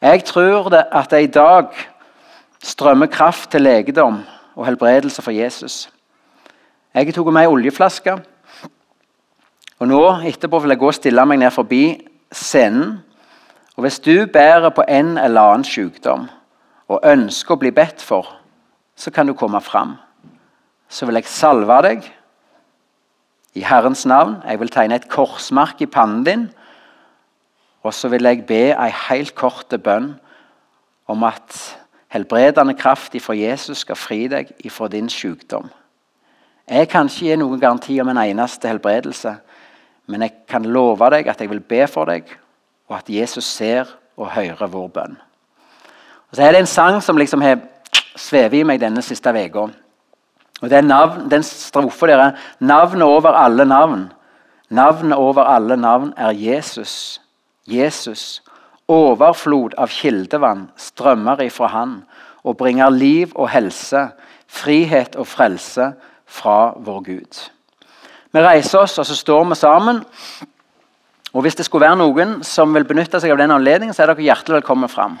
Jeg 0.00 0.24
tror 0.24 0.72
at 0.74 1.10
det 1.12 1.22
i 1.22 1.32
dag 1.32 1.72
strømmer 2.64 3.06
kraft 3.12 3.50
til 3.52 3.62
legedom 3.68 4.22
og 4.60 4.66
helbredelse 4.66 5.22
for 5.22 5.32
Jesus. 5.32 5.88
Jeg 6.94 7.14
tok 7.14 7.30
med 7.32 7.46
ei 7.46 7.48
oljeflaske. 7.48 8.18
Og 9.80 9.88
nå 9.88 10.00
etterpå 10.28 10.58
vil 10.60 10.74
jeg 10.74 10.80
gå 10.82 10.90
og 10.90 10.96
stille 10.98 11.24
meg 11.24 11.40
ned 11.40 11.54
forbi 11.54 11.84
scenen. 12.32 12.98
Og 13.76 13.86
Hvis 13.86 14.00
du 14.04 14.26
bærer 14.26 14.68
på 14.68 14.84
en 14.88 15.16
eller 15.18 15.40
annen 15.40 15.64
sykdom 15.64 16.28
og 16.88 17.00
ønsker 17.06 17.56
å 17.56 17.60
bli 17.62 17.70
bedt 17.72 18.02
for, 18.04 18.28
så 18.96 19.10
kan 19.10 19.26
du 19.26 19.32
komme 19.32 19.60
fram. 19.64 19.96
Så 20.88 21.06
vil 21.06 21.16
jeg 21.16 21.30
salve 21.32 21.80
deg 21.86 22.04
i 23.54 23.64
Herrens 23.64 24.04
navn. 24.06 24.42
Jeg 24.44 24.60
vil 24.60 24.68
tegne 24.68 25.00
et 25.00 25.08
korsmark 25.08 25.80
i 25.80 25.88
pannen 25.88 26.24
din. 26.24 26.48
Og 27.82 27.94
så 27.94 28.12
vil 28.12 28.28
jeg 28.28 28.44
be 28.46 28.74
ei 28.74 28.92
helt 29.08 29.34
kort 29.34 29.72
bønn 29.84 30.18
om 31.08 31.24
at 31.24 31.79
helbredende 32.10 32.74
kraft 32.74 33.14
ifra 33.14 33.34
Jesus 33.34 33.84
skal 33.84 33.98
fri 33.98 34.26
deg 34.28 34.50
ifra 34.66 34.88
din 34.88 35.08
sykdom. 35.08 35.70
Jeg 36.70 36.88
kan 36.90 37.08
ikke 37.10 37.26
gi 37.26 37.38
noen 37.38 37.60
garanti 37.60 37.96
om 38.02 38.10
en 38.10 38.22
eneste 38.22 38.68
helbredelse, 38.68 39.34
men 40.06 40.22
jeg 40.22 40.34
kan 40.50 40.66
love 40.66 41.10
deg 41.10 41.28
at 41.30 41.40
jeg 41.40 41.50
vil 41.50 41.62
be 41.62 41.86
for 41.90 42.10
deg, 42.10 42.30
og 42.90 42.98
at 42.98 43.10
Jesus 43.10 43.44
ser 43.44 43.90
og 44.16 44.30
hører 44.34 44.70
vår 44.70 44.88
bønn. 44.94 45.16
Og 46.30 46.36
så 46.36 46.42
er 46.42 46.52
det 46.52 46.62
en 46.62 46.70
sang 46.70 47.00
som 47.02 47.18
liksom 47.18 47.42
har 47.42 47.58
svevet 48.18 48.60
i 48.60 48.66
meg 48.66 48.80
denne 48.82 49.02
siste 49.02 49.30
uka. 49.30 49.68
Og 50.60 50.70
det 50.70 50.84
navn, 50.84 51.30
Den 51.30 51.42
strofa 51.42 52.06
der 52.06 52.18
er 52.18 52.32
'Navnet 52.60 53.02
over 53.02 53.32
alle 53.32 53.64
navn'. 53.64 54.12
Navnet 54.68 55.18
over 55.18 55.42
alle 55.42 55.76
navn 55.76 56.12
er 56.16 56.30
Jesus. 56.30 57.20
Jesus. 57.66 58.42
Overflod 58.90 59.76
av 59.78 59.92
kildevann 59.94 60.66
strømmer 60.80 61.44
ifra 61.44 61.70
Han 61.70 62.00
og 62.42 62.56
bringer 62.58 62.90
liv 62.90 63.34
og 63.36 63.50
helse, 63.52 64.08
frihet 64.50 65.14
og 65.20 65.28
frelse 65.30 65.92
fra 66.26 66.72
vår 66.74 67.02
Gud. 67.06 67.42
Vi 68.30 68.42
reiser 68.42 68.82
oss, 68.82 68.98
og 68.98 69.06
så 69.06 69.14
står 69.14 69.44
vi 69.50 69.58
sammen. 69.58 70.00
Og 71.32 71.42
Hvis 71.42 71.54
det 71.54 71.66
skulle 71.66 71.86
være 71.86 72.00
noen 72.00 72.40
som 72.46 72.74
vil 72.74 72.86
benytte 72.86 73.20
seg 73.20 73.30
av 73.30 73.38
den 73.38 73.54
anledningen, 73.54 73.94
så 73.94 74.02
er 74.02 74.12
dere 74.12 74.26
hjertelig 74.26 74.60
velkommen 74.60 74.90
fram. 74.90 75.18